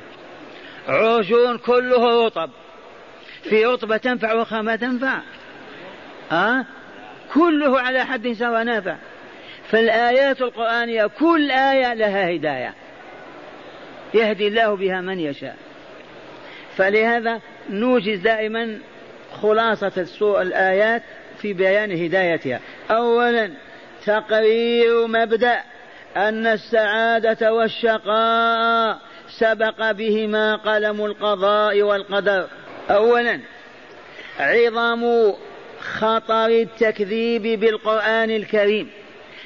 عجون 0.88 1.58
كله 1.58 2.26
رطب. 2.26 2.50
في 3.42 3.64
رطبة 3.64 3.96
تنفع 3.96 4.32
وأخرى 4.32 4.62
ما 4.62 4.76
تنفع؟ 4.76 5.18
أه؟ 6.32 6.64
كله 7.34 7.80
على 7.80 8.04
حد 8.04 8.32
سواء 8.32 8.62
نافع. 8.62 8.96
فالآيات 9.70 10.42
القرآنية 10.42 11.06
كل 11.06 11.50
آية 11.50 11.94
لها 11.94 12.36
هداية. 12.36 12.74
يهدي 14.14 14.48
الله 14.48 14.76
بها 14.76 15.00
من 15.00 15.20
يشاء. 15.20 15.56
فلهذا 16.76 17.40
نوجز 17.70 18.18
دائما 18.18 18.78
خلاصة 19.42 19.92
السوء 19.96 20.42
الآيات 20.42 21.02
في 21.42 21.52
بيان 21.52 22.04
هدايتها. 22.04 22.60
أولا 22.90 23.50
تقرير 24.06 25.06
مبدأ 25.06 25.60
أن 26.16 26.46
السعادة 26.46 27.54
والشقاء 27.54 28.98
سبق 29.28 29.90
بهما 29.90 30.56
قلم 30.56 31.04
القضاء 31.04 31.82
والقدر. 31.82 32.46
أولا 32.90 33.40
عظم 34.38 35.32
خطر 35.80 36.46
التكذيب 36.46 37.60
بالقرآن 37.60 38.30
الكريم 38.30 38.90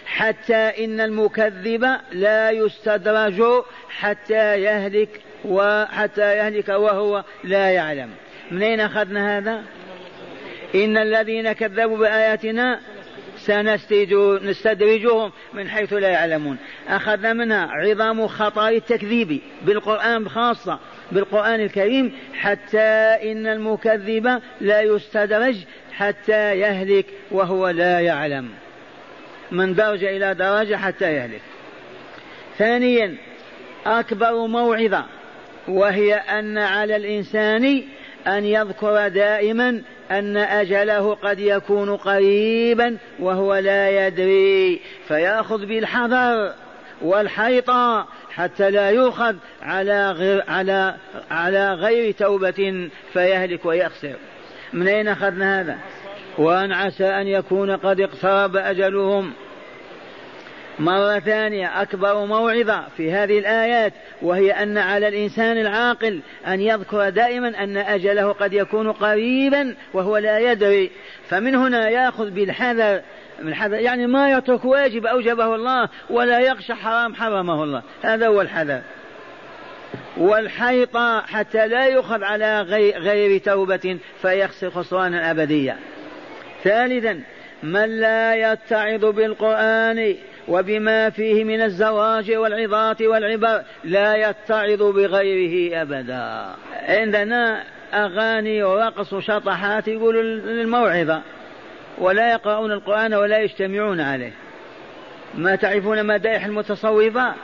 حتى 0.07 0.85
إن 0.85 1.01
المكذب 1.01 1.97
لا 2.13 2.51
يستدرج 2.51 3.65
حتى 3.89 4.61
يهلك 4.61 5.21
وحتى 5.45 6.37
يهلك 6.37 6.69
وهو 6.69 7.25
لا 7.45 7.71
يعلم. 7.71 8.11
من 8.51 8.63
أين 8.63 8.81
أخذنا 8.81 9.39
هذا؟ 9.39 9.63
إن 10.75 10.97
الذين 10.97 11.53
كذبوا 11.53 11.99
بآياتنا 11.99 12.81
سنستدرجهم 13.37 15.33
من 15.55 15.69
حيث 15.69 15.93
لا 15.93 16.09
يعلمون. 16.09 16.57
أخذنا 16.89 17.33
منها 17.33 17.67
عظام 17.71 18.27
خطر 18.27 18.69
التكذيب 18.69 19.41
بالقرآن 19.63 20.29
خاصة 20.29 20.79
بالقرآن 21.13 21.61
الكريم 21.61 22.13
حتى 22.35 22.79
إن 23.33 23.47
المكذب 23.47 24.41
لا 24.61 24.83
يستدرج 24.83 25.57
حتى 25.93 26.59
يهلك 26.59 27.07
وهو 27.31 27.69
لا 27.69 28.01
يعلم. 28.01 28.51
من 29.51 29.75
درجة 29.75 30.17
إلى 30.17 30.35
درجة 30.35 30.77
حتى 30.77 31.13
يهلك. 31.13 31.43
ثانيا 32.59 33.15
أكبر 33.87 34.47
موعظة 34.47 35.05
وهي 35.69 36.15
أن 36.15 36.59
على 36.59 36.97
الإنسان 36.97 37.83
أن 38.27 38.45
يذكر 38.45 39.09
دائما 39.09 39.83
أن 40.11 40.37
أجله 40.37 41.15
قد 41.15 41.39
يكون 41.39 41.97
قريبا 41.97 42.97
وهو 43.19 43.55
لا 43.55 44.07
يدري 44.07 44.81
فيأخذ 45.09 45.67
بالحذر 45.67 46.53
والحيطة 47.03 48.07
حتى 48.31 48.71
لا 48.71 48.91
يؤخذ 48.91 49.37
على 49.63 50.11
غير 50.11 50.45
على 50.49 50.95
على 51.31 51.75
غير 51.75 52.13
توبة 52.13 52.89
فيهلك 53.13 53.65
ويخسر 53.65 54.15
من 54.73 54.89
أين 54.89 55.09
أخذنا 55.09 55.61
هذا؟ 55.61 55.79
وأن 56.39 56.73
عسى 56.73 57.07
أن 57.07 57.29
يكون 57.29 57.77
قد 57.77 58.01
اقترب 58.01 58.57
أجلهم 58.57 59.33
مرة 60.79 61.19
ثانية 61.19 61.83
أكبر 61.83 62.25
موعظة 62.25 62.85
في 62.97 63.13
هذه 63.13 63.39
الآيات 63.39 63.93
وهي 64.23 64.51
أن 64.53 64.79
على 64.79 65.09
الإنسان 65.09 65.59
العاقل 65.59 66.21
أن 66.47 66.61
يذكر 66.61 67.09
دائما 67.09 67.49
أن 67.65 67.77
أجله 67.77 68.33
قد 68.33 68.53
يكون 68.53 68.93
قريبا 68.93 69.75
وهو 69.93 70.17
لا 70.17 70.39
يدري. 70.39 70.91
فمن 71.29 71.55
هنا 71.55 71.89
يأخذ 71.89 72.31
بالحذر 72.31 73.01
من 73.43 73.55
حذر 73.55 73.75
يعني 73.75 74.07
ما 74.07 74.33
يترك 74.33 74.65
واجب 74.65 75.07
أوجبه 75.07 75.55
الله 75.55 75.89
ولا 76.11 76.41
يخشى 76.41 76.75
حرام 76.75 77.15
حرمه 77.15 77.65
الله. 77.65 77.83
هذا 78.03 78.27
هو 78.27 78.41
الحذر. 78.41 78.81
والحيط 80.17 80.97
حتى 81.27 81.69
لا 81.69 81.87
يؤخذ 81.87 82.23
على 82.23 82.63
غير 82.97 83.39
توبة 83.39 83.99
فيخسر 84.23 84.71
خسرانا 84.71 85.31
أبديا. 85.31 85.77
ثالثا 86.65 87.21
من 87.63 88.01
لا 88.01 88.53
يتعظ 88.53 89.05
بالقرآن 89.05 90.17
وبما 90.49 91.11
فيه 91.11 91.45
من 91.45 91.63
الزواج 91.63 92.33
والعظات 92.33 93.03
والعبر 93.03 93.63
لا 93.85 94.17
يتعظ 94.17 94.83
بغيره 94.83 95.83
أبدا. 95.83 96.55
عندنا 96.73 97.63
أغاني 97.95 98.63
ورقص 98.63 99.13
وشطحات 99.13 99.89
يقولوا 99.89 100.23
للموعظة 100.23 101.23
ولا 101.99 102.33
يقرؤون 102.33 102.73
القرآن 102.73 103.15
ولا 103.15 103.39
يجتمعون 103.39 104.01
عليه. 104.01 104.33
ما 105.35 105.57
تعرفون 105.57 106.07
مدائح 106.07 106.45
المتصوفة؟ 106.45 107.35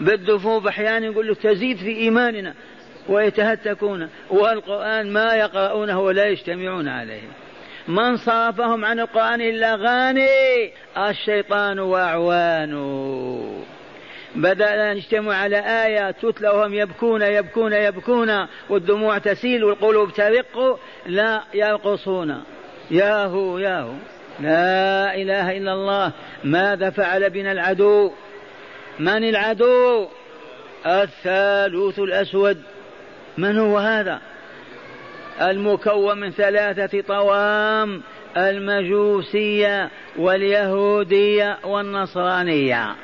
بالدفوف 0.00 0.66
أحيانا 0.66 1.06
يقول 1.06 1.28
لك 1.28 1.38
تزيد 1.38 1.76
في 1.76 1.96
إيماننا 1.96 2.54
ويتهتكون 3.08 4.08
والقرآن 4.30 5.12
ما 5.12 5.34
يقرؤونه 5.34 6.00
ولا 6.00 6.26
يجتمعون 6.26 6.88
عليه. 6.88 7.22
من 7.88 8.16
صرفهم 8.16 8.84
عن 8.84 9.00
القرآن 9.00 9.40
إلا 9.40 9.74
غاني 9.74 10.72
الشيطان 10.96 11.78
وأعوانه 11.78 13.64
بدأنا 14.34 14.94
نجتمع 14.94 15.34
على 15.34 15.58
آية 15.58 16.10
تتلى 16.10 16.48
وهم 16.48 16.74
يبكون 16.74 17.22
يبكون 17.22 17.72
يبكون 17.72 18.46
والدموع 18.68 19.18
تسيل 19.18 19.64
والقلوب 19.64 20.12
ترق 20.12 20.78
لا 21.06 21.42
يرقصون. 21.54 22.42
ياهو 22.90 23.58
ياهو. 23.58 23.92
لا 24.40 25.14
إله 25.14 25.56
إلا 25.56 25.72
الله. 25.72 26.12
ماذا 26.44 26.90
فعل 26.90 27.30
بنا 27.30 27.52
العدو؟ 27.52 28.12
من 28.98 29.28
العدو؟ 29.28 30.08
الثالوث 30.86 31.98
الأسود. 31.98 32.62
من 33.38 33.58
هو 33.58 33.78
هذا؟ 33.78 34.20
المكون 35.40 36.20
من 36.20 36.30
ثلاثة 36.30 37.00
طوام 37.00 38.02
المجوسية 38.36 39.90
واليهودية 40.18 41.58
والنصرانية. 41.64 42.94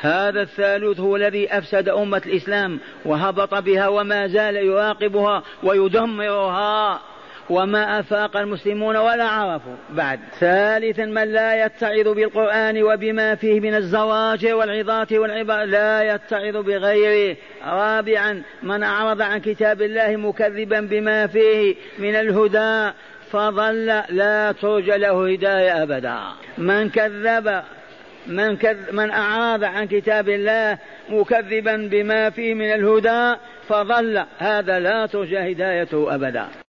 هذا 0.00 0.42
الثالوث 0.42 1.00
هو 1.00 1.16
الذي 1.16 1.58
أفسد 1.58 1.88
أمة 1.88 2.22
الإسلام 2.26 2.80
وهبط 3.04 3.54
بها 3.54 3.88
وما 3.88 4.26
زال 4.26 4.56
يراقبها 4.56 5.42
ويدمرها. 5.62 7.00
وما 7.50 8.00
أفاق 8.00 8.36
المسلمون 8.36 8.96
ولا 8.96 9.24
عرفوا. 9.24 9.76
بعد. 9.90 10.20
ثالثا 10.40 11.04
من 11.04 11.32
لا 11.32 11.64
يتعظ 11.64 12.08
بالقرآن 12.08 12.82
وبما 12.82 13.34
فيه 13.34 13.60
من 13.60 13.74
الزواج 13.74 14.46
والعظات 14.46 15.12
والعبر 15.12 15.64
لا 15.64 16.14
يتعظ 16.14 16.56
بغيره. 16.56 17.36
رابعا 17.66 18.42
من 18.62 18.82
أعرض 18.82 19.22
عن 19.22 19.40
كتاب 19.40 19.82
الله 19.82 20.16
مكذبا 20.16 20.80
بما 20.80 21.26
فيه 21.26 21.74
من 21.98 22.14
الهدى 22.14 22.92
فظل 23.30 23.86
لا 24.08 24.52
ترجى 24.52 24.96
له 24.96 25.32
هداية 25.32 25.82
أبدا. 25.82 26.18
من 26.58 26.90
كذب 26.90 27.62
من, 28.26 28.56
كذ 28.56 28.76
من 28.92 29.10
أعرض 29.10 29.64
عن 29.64 29.86
كتاب 29.86 30.28
الله 30.28 30.78
مكذبا 31.08 31.76
بما 31.76 32.30
فيه 32.30 32.54
من 32.54 32.72
الهدى 32.72 33.36
فظل. 33.68 34.24
هذا 34.38 34.78
لا 34.78 35.06
ترجى 35.06 35.52
هدايته 35.52 36.14
أبدا. 36.14 36.48